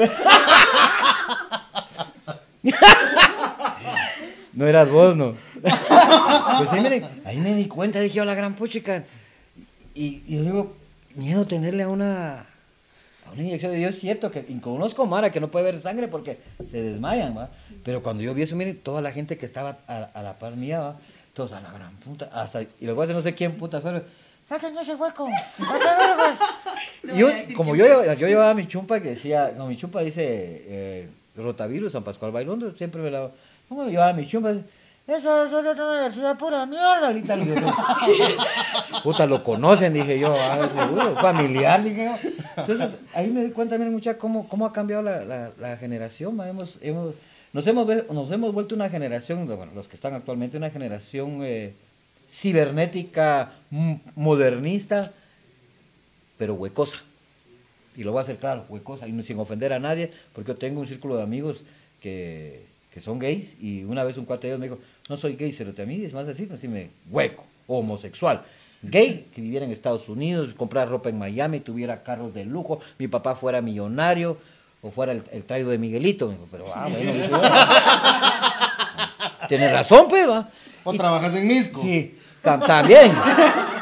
[4.53, 5.34] No eras vos, no.
[5.62, 9.05] Pues sí, miren, ahí me di cuenta, dije yo, la gran puchica.
[9.94, 10.76] Y, y yo digo,
[11.14, 12.40] miedo tenerle a una,
[13.26, 13.74] a una inyección.
[13.76, 16.40] Y yo es cierto que y conozco Mara que no puede ver sangre porque
[16.70, 17.48] se desmayan, ¿va?
[17.85, 20.57] Pero cuando yo vi eso, miren, toda la gente que estaba a, a la par
[20.57, 20.97] mía, ¿va?
[21.35, 24.05] Todos a la gran puta, hasta, y a decir, no sé quién puta fue,
[24.45, 25.28] ¡saquen ese hueco!
[27.03, 30.22] No Y yo, como yo, yo llevaba mi chumpa que decía, no, mi chumpa dice
[30.26, 33.31] eh, rotavirus, San Pascual Bailondo, siempre me la...
[33.68, 34.51] ¿Cómo llevaba mi chumpa?
[35.07, 37.74] Eso, eso es otra universidad, pura mierda, ahorita le digo,
[39.03, 42.31] Puta, lo conocen, dije yo, ah, seguro, familiar, dije yo.
[42.57, 46.37] Entonces, ahí me di cuenta, miren, mucha, cómo, cómo ha cambiado la, la, la generación,
[46.37, 47.14] ma, hemos, hemos,
[47.53, 51.74] nos, hemos, nos hemos vuelto una generación, bueno, los que están actualmente, una generación eh,
[52.28, 53.53] cibernética,
[54.14, 55.12] modernista,
[56.38, 56.98] pero huecosa.
[57.96, 60.80] Y lo voy a hacer claro, huecosa, y sin ofender a nadie, porque yo tengo
[60.80, 61.64] un círculo de amigos
[62.01, 64.78] que, que son gays, y una vez un cuate de ellos me dijo,
[65.09, 68.44] no soy gay, pero a mí es más así, decirme hueco, homosexual.
[68.82, 73.09] Gay, que viviera en Estados Unidos, comprara ropa en Miami, tuviera carros de lujo, mi
[73.09, 74.38] papá fuera millonario,
[74.83, 76.26] o fuera el, el traido de Miguelito.
[76.26, 77.41] Me dijo, pero ah, bueno,
[79.49, 80.49] tienes razón, pues, va.
[80.85, 81.81] ¿O Y- trabajas en Misco?
[81.83, 83.12] Sí, tam- también.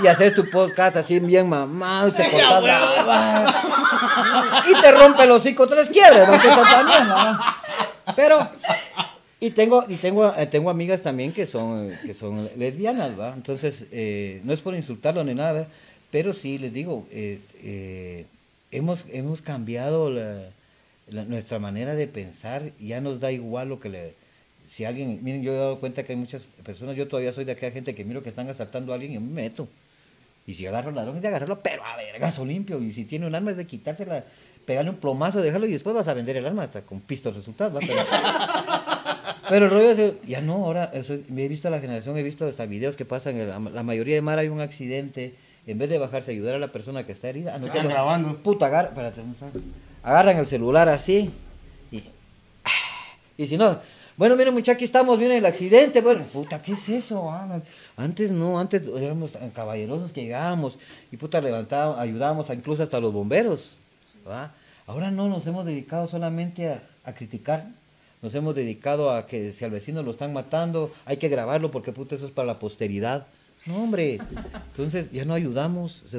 [0.02, 4.64] Y hacer tu podcast así bien mamado, y te cortas la barba.
[4.68, 6.40] Y te rompe los hocico tres quiebres, ¿no?
[6.40, 7.38] Que eso también, ¿no?
[8.16, 8.48] Pero,
[9.40, 13.32] y tengo, y tengo, eh, tengo amigas también que son, que son lesbianas, ¿va?
[13.34, 15.66] Entonces, eh, no es por insultarlo ni nada, ¿va?
[16.10, 18.24] pero sí les digo, eh, eh,
[18.70, 20.40] hemos, hemos cambiado la,
[21.10, 24.14] la- nuestra manera de pensar, ya nos da igual lo que le,
[24.66, 27.52] si alguien, miren, yo he dado cuenta que hay muchas personas, yo todavía soy de
[27.52, 29.68] aquella gente que miro que están asaltando a alguien y me meto.
[30.46, 32.80] Y si agarro al ladrón es de agarrarlo, pero a vergazo limpio.
[32.82, 34.24] Y si tiene un arma es de quitársela,
[34.64, 37.74] pegarle un plomazo, dejarlo y después vas a vender el arma hasta con pistos resultados.
[37.74, 37.80] ¿va?
[37.86, 38.00] Pero,
[39.48, 42.22] pero el rollo es, ya no, ahora eso, me he visto a la generación, he
[42.22, 45.34] visto hasta videos que pasan, la, la mayoría de mar hay un accidente,
[45.66, 48.36] en vez de bajarse a ayudar a la persona que está herida, no, grabando.
[48.42, 49.50] Puta, agarra, espérate, ¿dónde está?
[50.08, 51.30] Agarran el celular así
[51.90, 52.02] y,
[53.36, 53.78] y si no,
[54.16, 57.30] bueno, miren muchachos, aquí estamos, miren el accidente, bueno, puta, ¿qué es eso?
[57.30, 57.60] ah?
[57.96, 60.78] Antes no, antes éramos tan caballerosos que llegábamos
[61.12, 63.76] y puta levantábamos, ayudábamos a- incluso hasta los bomberos,
[64.28, 64.52] ¿va?
[64.86, 67.68] Ahora no, nos hemos dedicado solamente a, a criticar,
[68.22, 71.92] nos hemos dedicado a que si al vecino lo están matando, hay que grabarlo porque
[71.92, 73.26] puta, eso es para la posteridad.
[73.66, 74.18] No, hombre,
[74.70, 76.18] entonces ya no ayudamos, se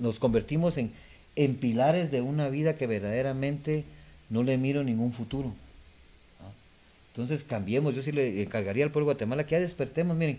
[0.00, 0.92] nos convertimos en,
[1.38, 3.84] en pilares de una vida que verdaderamente
[4.28, 5.54] no le miro ningún futuro.
[7.12, 10.38] Entonces cambiemos, yo sí le encargaría al pueblo de Guatemala que ya despertemos, miren,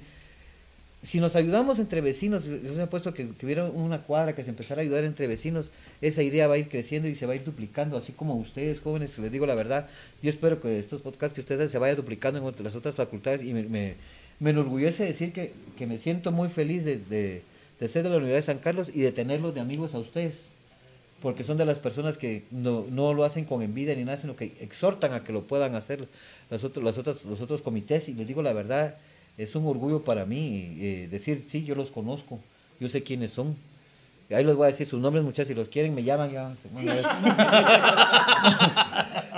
[1.02, 4.50] si nos ayudamos entre vecinos, yo se puesto que, que hubiera una cuadra que se
[4.50, 5.72] empezara a ayudar entre vecinos,
[6.02, 8.82] esa idea va a ir creciendo y se va a ir duplicando, así como ustedes
[8.82, 9.88] jóvenes, les digo la verdad,
[10.22, 13.54] yo espero que estos podcasts que ustedes se vayan duplicando en las otras facultades y
[13.54, 13.96] me, me,
[14.42, 17.44] me enorgullece decir que, que me siento muy feliz de, de,
[17.80, 20.52] de ser de la Universidad de San Carlos y de tenerlos de amigos a ustedes,
[21.22, 24.36] porque son de las personas que no, no lo hacen con envidia ni nada, sino
[24.36, 26.08] que exhortan a que lo puedan hacer
[26.50, 28.98] las otros, las otras, los otros comités y les digo la verdad,
[29.38, 32.40] es un orgullo para mí eh, decir, sí, yo los conozco,
[32.80, 33.56] yo sé quiénes son.
[34.32, 36.50] Ahí les voy a decir sus nombres, muchachos, si los quieren me llaman ya.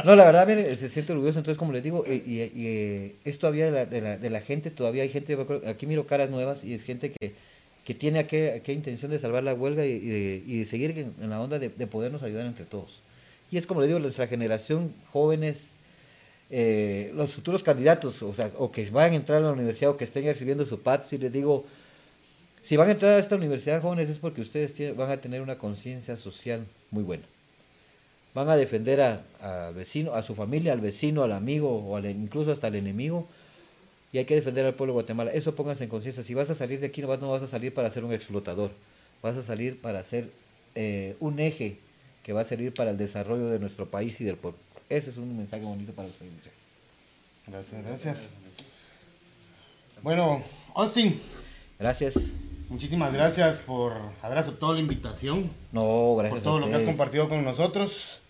[0.04, 3.40] no, la verdad, mire, se siente orgulloso, entonces como les digo, eh, y, eh, es
[3.40, 6.66] todavía de la, de, la, de la gente, todavía hay gente, aquí miro caras nuevas
[6.66, 7.36] y es gente que,
[7.86, 11.70] que tiene aquella, intención de salvar la huelga y, de, seguir en, la onda de,
[11.70, 13.02] de podernos ayudar entre todos.
[13.52, 15.78] Y es como les digo, nuestra generación, jóvenes,
[16.50, 20.26] eh, los futuros candidatos, o que van a entrar a la universidad o que estén
[20.26, 21.66] recibiendo su PAT, si les digo,
[22.62, 25.58] si van a entrar a esta universidad jóvenes es porque ustedes van a tener una
[25.58, 27.24] conciencia social muy buena.
[28.34, 32.52] Van a defender a- al vecino, a su familia, al vecino, al amigo o incluso
[32.52, 33.28] hasta al enemigo.
[34.14, 35.32] Y hay que defender al pueblo de Guatemala.
[35.32, 36.24] Eso pónganse en conciencia.
[36.24, 38.14] Si vas a salir de aquí, no vas, no vas a salir para ser un
[38.14, 38.72] explotador.
[39.22, 40.30] Vas a salir para ser
[40.76, 41.78] eh, un eje
[42.24, 44.60] que va a servir para el desarrollo de nuestro país y del pueblo.
[44.90, 46.32] Ese es un mensaje bonito para ustedes.
[47.48, 48.30] Gracias, gracias.
[50.02, 50.44] Bueno,
[50.76, 51.20] Austin,
[51.80, 52.16] Gracias.
[52.70, 55.82] muchísimas gracias por haber aceptado la invitación, No,
[56.16, 58.22] por gracias todo a lo que has compartido con nosotros.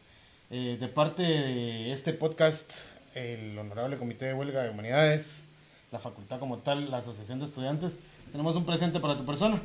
[0.50, 2.74] Eh, de parte de este podcast,
[3.16, 5.44] el Honorable Comité de Huelga de Humanidades,
[5.92, 8.00] la facultad como tal, la Asociación de Estudiantes,
[8.32, 9.60] tenemos un presente para tu persona.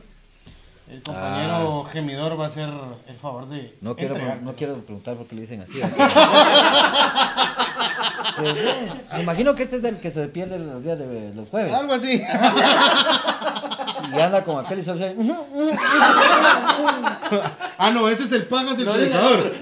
[0.91, 2.69] El compañero gemidor va a hacer
[3.09, 3.79] el favor de Ah.
[3.81, 4.45] No quiero, entregarte.
[4.45, 5.81] no quiero preguntar por qué le dicen así.
[8.39, 11.73] Eh, me imagino que este es del que se pierde los días de los jueves.
[11.73, 12.21] Algo así.
[14.15, 14.85] Y anda con aquel y
[17.79, 19.53] ah, no, ese es el pagas el No, predicador.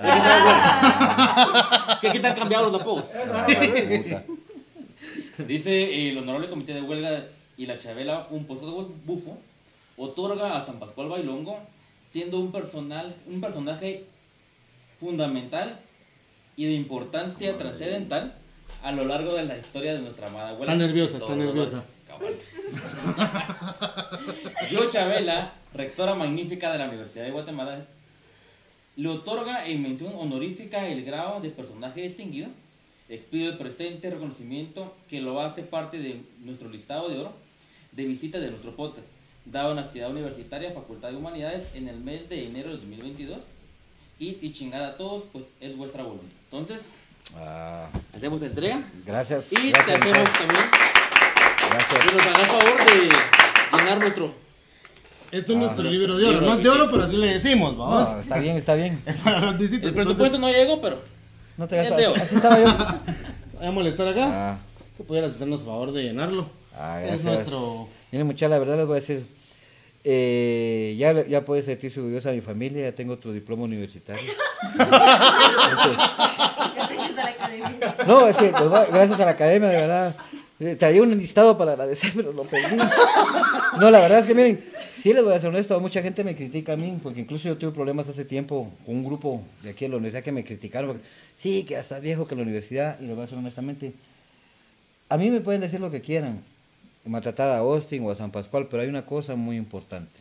[2.00, 3.04] Que aquí están cambiados los apodos.
[3.04, 4.24] Puta.
[5.48, 9.38] Dice el honorable comité de huelga y la Chabela, un puesto de bufo,
[9.96, 11.58] otorga a San Pascual Bailongo,
[12.10, 14.04] siendo un, personal, un personaje
[15.00, 15.80] fundamental
[16.56, 18.34] y de importancia trascendental
[18.82, 20.72] a lo largo de la historia de nuestra amada huelga.
[20.72, 21.84] Está nerviosa, está nerviosa.
[24.70, 27.84] Yo Chabela, rectora magnífica de la Universidad de Guatemala,
[28.96, 32.48] le otorga en mención honorífica el grado de personaje distinguido.
[33.08, 37.32] Expido el presente reconocimiento que lo hace parte de nuestro listado de oro
[37.92, 39.06] de visitas de nuestro podcast,
[39.44, 43.38] dado en la ciudad universitaria Facultad de Humanidades en el mes de enero de 2022.
[44.18, 46.26] Y, y chingada a todos, pues es vuestra voluntad.
[46.50, 46.94] Entonces,
[47.36, 49.50] Ah, hacemos la entrega gracias.
[49.52, 50.38] y te gracias, hacemos muchachos.
[50.38, 50.64] también
[51.58, 52.14] que Gracias.
[52.14, 54.34] nos haga el favor de llenar nuestro.
[55.32, 56.40] Este es Ah, nuestro libro de oro.
[56.42, 58.08] No es de oro, pero así le decimos, vamos.
[58.10, 59.00] No, está bien, está bien.
[59.06, 59.88] Es para las visitas.
[59.88, 61.02] El presupuesto no llegó, pero
[61.56, 61.96] No te gastas.
[61.96, 62.66] de Así, estaba yo.
[63.58, 64.28] Voy a molestar acá.
[64.52, 64.58] Ah,
[64.96, 66.48] Que pudieras hacernos favor de llenarlo.
[66.76, 67.88] ah, es nuestro.
[68.10, 69.26] Miren, muchachos, la verdad les voy a decir.
[70.04, 74.22] eh, ya, ya puede sentirse orgullosa mi familia, ya tengo otro diploma universitario.
[74.72, 75.98] Entonces,
[77.16, 77.96] academia.
[78.06, 80.14] No, es que pues, gracias a la academia, de verdad.
[80.60, 82.76] Eh, Traía un listado para agradecer, pero lo perdí.
[83.78, 86.36] No, la verdad es que miren, sí les voy a ser honesto, mucha gente me
[86.36, 89.84] critica a mí, porque incluso yo tuve problemas hace tiempo con un grupo de aquí
[89.84, 90.90] de la universidad que me criticaron.
[90.90, 91.04] porque,
[91.34, 93.92] sí, que estás viejo que la universidad, y les voy a ser honestamente.
[95.08, 96.42] A mí me pueden decir lo que quieran,
[97.04, 100.20] maltratar a Austin o a San Pascual, pero hay una cosa muy importante.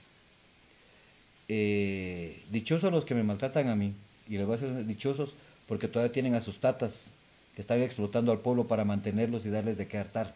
[1.47, 3.93] Eh, dichosos los que me maltratan a mí,
[4.27, 5.35] y les voy a ser dichosos
[5.67, 7.13] porque todavía tienen a sus tatas
[7.55, 10.33] que están explotando al pueblo para mantenerlos y darles de qué hartar.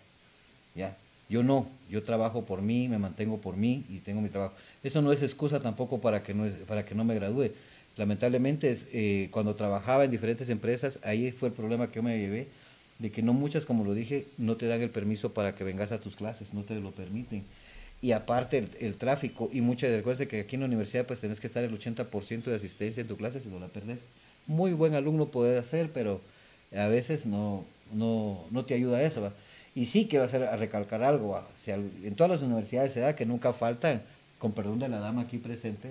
[0.75, 0.95] ¿ya?
[1.29, 4.53] Yo no, yo trabajo por mí, me mantengo por mí y tengo mi trabajo.
[4.83, 7.51] Eso no es excusa tampoco para que no, es- para que no me gradúe.
[7.97, 12.17] Lamentablemente, es, eh, cuando trabajaba en diferentes empresas, ahí fue el problema que yo me
[12.17, 12.47] llevé,
[12.99, 15.91] de que no muchas, como lo dije, no te dan el permiso para que vengas
[15.91, 17.43] a tus clases, no te lo permiten.
[18.01, 21.47] Y aparte el, tráfico, y muchas, recuerden que aquí en la universidad pues tenés que
[21.47, 24.01] estar el 80% de asistencia en tu clase si no la perdés.
[24.45, 26.21] Muy buen alumno puedes hacer, pero
[26.75, 27.63] a veces no,
[27.93, 29.31] no, no te ayuda eso.
[29.75, 33.15] Y sí que va a ser a recalcar algo, en todas las universidades se da
[33.15, 34.01] que nunca faltan,
[34.39, 35.89] con perdón de la dama aquí presente.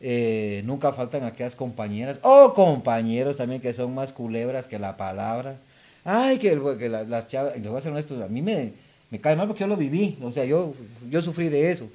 [0.00, 5.56] Eh, nunca faltan aquellas compañeras o compañeros también que son más culebras que la palabra.
[6.04, 8.72] Ay, que, las chavas, les voy a ser honesto, a mí me,
[9.10, 10.72] me cae mal porque yo lo viví, o sea, yo,
[11.10, 11.88] yo sufrí de eso,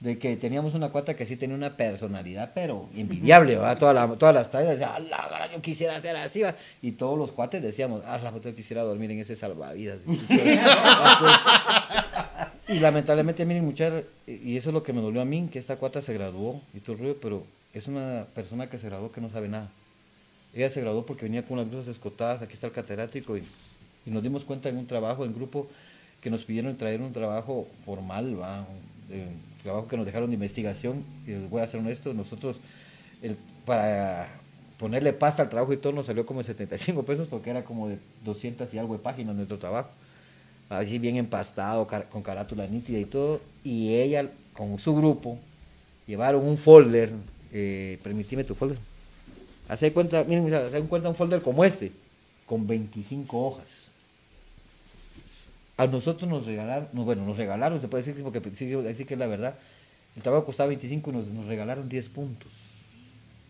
[0.00, 3.78] de que teníamos una cuata que sí tenía una personalidad, pero envidiable, ¿verdad?
[3.78, 6.54] Toda todas las tardes decía, "A la gran, yo quisiera ser así, ¿va?".
[6.82, 9.98] y todos los cuates decíamos, ah, la yo quisiera dormir en ese salvavidas.
[12.68, 15.76] Y lamentablemente, miren, muchachos, y eso es lo que me dolió a mí, que esta
[15.76, 19.22] cuata se graduó y todo el rollo, pero es una persona que se graduó que
[19.22, 19.70] no sabe nada.
[20.52, 23.42] Ella se graduó porque venía con unas blusas escotadas, aquí está el catedrático, y,
[24.04, 25.66] y nos dimos cuenta en un trabajo, en grupo,
[26.20, 28.66] que nos pidieron traer un trabajo formal, ¿va?
[29.62, 32.60] Trabajo que nos dejaron de investigación, y les voy a ser honesto, nosotros,
[33.22, 34.28] el, para
[34.78, 37.98] ponerle pasta al trabajo y todo, nos salió como 75 pesos, porque era como de
[38.24, 39.88] 200 y algo de páginas nuestro trabajo
[40.68, 45.38] así bien empastado, con carátula nítida y todo, y ella con su grupo
[46.06, 47.12] llevaron un folder,
[47.52, 47.98] eh,
[48.46, 48.78] tu folder,
[49.68, 51.92] hace cuenta, miren, hace cuenta un folder como este,
[52.46, 53.94] con 25 hojas.
[55.78, 59.14] A nosotros nos regalaron, no, bueno, nos regalaron, se puede decir, porque sí, así que
[59.14, 59.56] es la verdad,
[60.14, 62.52] el trabajo costaba 25 y nos, regalaron 10 puntos.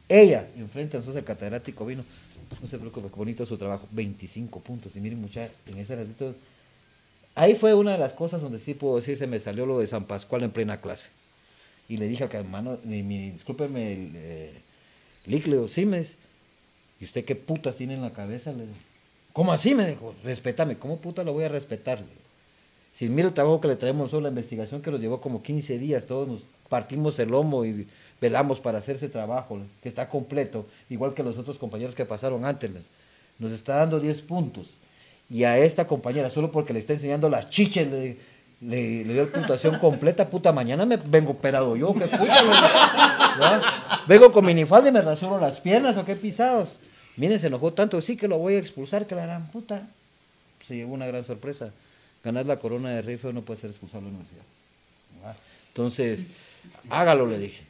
[0.08, 2.04] Ella, enfrente a nosotros, catedrático vino,
[2.60, 6.34] no se preocupe, qué bonito su trabajo, 25 puntos, y miren mucha, en ese ratito
[7.38, 9.86] Ahí fue una de las cosas donde sí puedo decir, se me salió lo de
[9.86, 11.10] San Pascual en plena clase.
[11.88, 14.62] Y le dije al hermano, discúlpeme, el, eh,
[15.24, 16.16] dice,
[17.00, 18.50] ¿y usted qué putas tiene en la cabeza?
[18.50, 18.74] Le digo,
[19.32, 19.74] ¿Cómo así?
[19.74, 22.00] Me dijo, respétame, ¿cómo puta lo voy a respetar?
[22.92, 25.78] Si mira el trabajo que le traemos nosotros, la investigación que nos llevó como 15
[25.78, 27.86] días, todos nos partimos el lomo y
[28.20, 32.44] velamos para hacer ese trabajo, que está completo, igual que los otros compañeros que pasaron
[32.44, 32.70] antes.
[33.38, 34.70] Nos está dando 10 puntos.
[35.30, 38.16] Y a esta compañera, solo porque le está enseñando las chiches, le,
[38.60, 44.04] le, le dio puntuación completa, puta, mañana me vengo operado yo, qué puta.
[44.08, 46.80] Vengo con minifalda y me rasuro las piernas, o qué pisados.
[47.18, 49.88] Miren, se enojó tanto, sí que lo voy a expulsar, que la gran puta.
[50.62, 51.72] Se llevó una gran sorpresa.
[52.24, 54.42] Ganar la corona de rey feo no puede ser expulsado de la universidad.
[55.22, 55.36] ¿ya?
[55.68, 56.28] Entonces,
[56.88, 57.64] hágalo, le dije.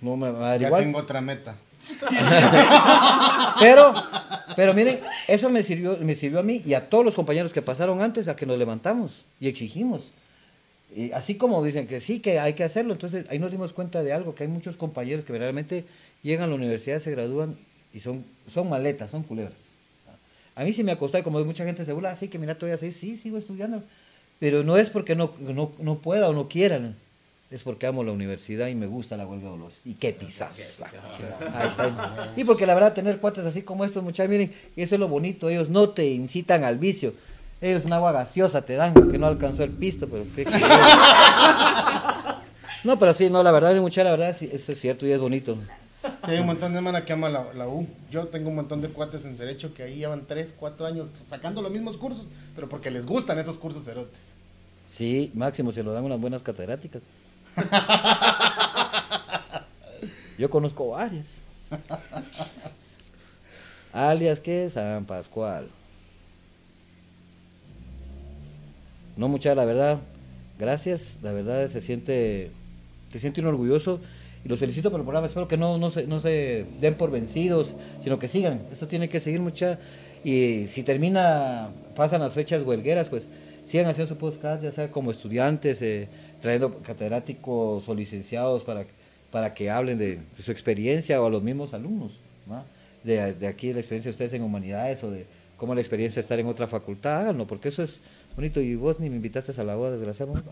[0.00, 0.82] No me va a dar Ya igual.
[0.84, 1.56] tengo otra meta.
[3.58, 3.92] Pero,
[4.56, 7.62] pero miren, eso me sirvió, me sirvió a mí y a todos los compañeros que
[7.62, 10.12] pasaron antes a que nos levantamos y exigimos.
[10.94, 14.02] Y así como dicen que sí, que hay que hacerlo, entonces ahí nos dimos cuenta
[14.02, 15.84] de algo, que hay muchos compañeros que realmente
[16.22, 17.56] llegan a la universidad, se gradúan
[17.92, 19.70] y son, son maletas, son culebras.
[20.54, 22.76] A mí sí me ha costado, como mucha gente se burla, así que mira, todavía
[22.76, 23.82] sí, sí, sigo estudiando.
[24.38, 26.96] Pero no es porque no, no, no pueda o no quieran,
[27.50, 29.80] es porque amo la universidad y me gusta la huelga de dolores.
[29.84, 30.58] Y qué pisados.
[31.54, 32.32] Ahí está.
[32.36, 35.48] Y porque la verdad, tener cuates así como estos, muchachos, miren, eso es lo bonito,
[35.48, 37.12] ellos no te incitan al vicio.
[37.60, 40.44] Ellos una agua gaseosa te dan, que no alcanzó el pisto, pero qué
[42.84, 45.18] No, pero sí, no, la verdad, mucha la verdad, sí, eso es cierto y es
[45.18, 45.58] bonito.
[46.24, 47.86] Sí, hay un montón de hermanas que aman la, la U.
[48.10, 51.62] Yo tengo un montón de cuates en Derecho que ahí llevan 3, 4 años sacando
[51.62, 54.36] los mismos cursos, pero porque les gustan esos cursos erotes.
[54.90, 57.02] Sí, máximo, se lo dan unas buenas catedráticas.
[60.38, 61.42] Yo conozco varias.
[63.92, 64.70] Alias, ¿qué?
[64.70, 65.68] San Pascual.
[69.16, 69.98] No, mucha, la verdad,
[70.58, 71.18] gracias.
[71.22, 72.50] La verdad, se siente,
[73.12, 74.00] se siente uno orgulloso.
[74.44, 75.26] Y los felicito por el programa.
[75.26, 78.62] Espero que no, no, se, no se den por vencidos, sino que sigan.
[78.72, 79.78] Esto tiene que seguir mucha.
[80.24, 83.28] Y si termina, pasan las fechas huelgueras, pues
[83.64, 86.08] sigan haciendo su podcast, ya sea como estudiantes, eh,
[86.40, 88.86] trayendo catedráticos o licenciados para,
[89.30, 92.20] para que hablen de, su experiencia o a los mismos alumnos.
[92.50, 92.64] ¿va?
[93.04, 95.26] De, de aquí la experiencia de ustedes en humanidades o de
[95.56, 98.00] cómo la experiencia de estar en otra facultad, háganlo, porque eso es
[98.34, 98.60] bonito.
[98.60, 100.32] Y vos ni me invitaste a la boda, desgraciado.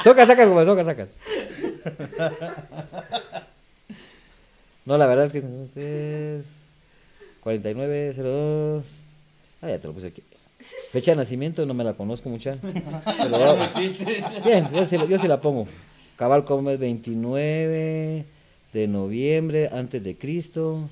[0.00, 0.04] Anda.
[0.04, 1.08] Soca, sacas, como soca, sacas.
[4.84, 6.46] No, la verdad es que es
[7.40, 8.84] 4902.
[9.62, 10.22] Ah, ya te lo puse aquí.
[10.90, 12.56] Fecha de nacimiento no me la conozco mucha.
[12.60, 13.56] Pero,
[14.44, 15.68] bien, yo sí la pongo.
[16.16, 18.24] Cabal como es 29
[18.72, 20.88] de noviembre antes de Cristo.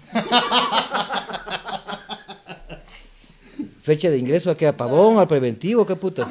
[3.82, 6.28] Fecha de ingreso aquí a Pavón, al preventivo, qué putas.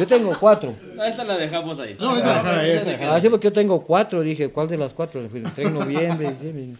[0.00, 0.74] Yo tengo cuatro.
[0.94, 1.96] No, esta la dejamos ahí.
[2.00, 4.20] No, esa dejar ahí, esa dejar Ah, sí, porque yo tengo cuatro.
[4.22, 5.20] Dije, ¿cuál de las cuatro?
[5.30, 6.66] Pues, Entré en noviembre, diciembre.
[6.66, 6.76] No,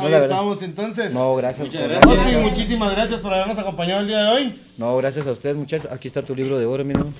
[0.00, 1.12] Ahí la estamos entonces.
[1.12, 1.66] No, gracias.
[1.66, 2.16] Muchas por- gracias.
[2.18, 4.60] Austin, muchísimas gracias por habernos acompañado el día de hoy.
[4.78, 5.90] No, gracias a usted, muchachos.
[5.92, 7.14] Aquí está tu libro de oro, miren.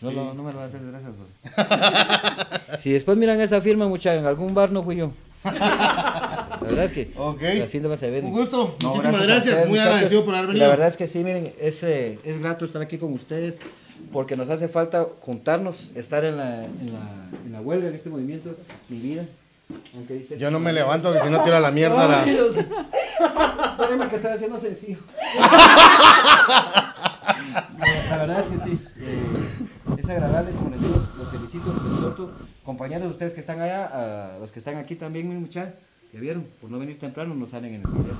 [0.00, 1.10] No, no, no me lo va a hacer, gracias.
[1.16, 2.78] bro.
[2.78, 5.12] si después miran esa firma, muchachos, en algún bar no fui yo.
[5.44, 7.42] La verdad es que Ok.
[7.58, 8.24] las firmas se ven.
[8.26, 8.76] Un gusto.
[8.82, 9.46] No, Muchísimas a gracias.
[9.46, 9.92] ustedes, Muy muchachos.
[9.94, 10.64] agradecido por haber venido.
[10.64, 13.56] La verdad es que sí, miren, es, eh, es grato estar aquí con ustedes
[14.14, 17.00] porque nos hace falta juntarnos, estar en la, en la,
[17.44, 18.56] en la huelga, en este movimiento,
[18.88, 19.24] mi vida.
[19.94, 22.06] Aunque dice- Yo no me levanto, que si no tiro a la mierda.
[22.06, 22.24] la-.
[23.82, 24.98] Espérame que estoy haciendo sencillo.
[28.08, 28.78] La verdad es que sí.
[28.98, 32.30] eh, es agradable, como les digo, los felicito, los exhorto.
[32.64, 35.74] Compañeros de ustedes que están allá, a los que están aquí también, mi muchacha,
[36.12, 38.16] ya vieron, por no venir temprano no salen en el video.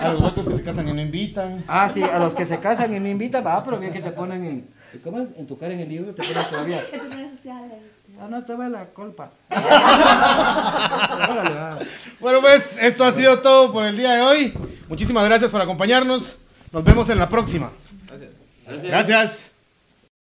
[0.00, 1.62] A los huecos que se casan y no invitan.
[1.68, 4.12] Ah, sí, a los que se casan y no invitan, va, pero bien que te
[4.12, 4.68] ponen en.
[5.04, 5.18] ¿Cómo?
[5.36, 6.84] En tu cara en el libro te ponen todavía.
[6.92, 7.78] En tus redes sociales.
[8.20, 9.30] Ah, no te ve la culpa.
[12.20, 14.52] Bueno, pues esto ha sido todo por el día de hoy.
[14.88, 16.36] Muchísimas gracias por acompañarnos.
[16.72, 17.70] Nos vemos en la próxima.
[18.08, 18.82] Gracias.
[18.82, 19.52] Gracias.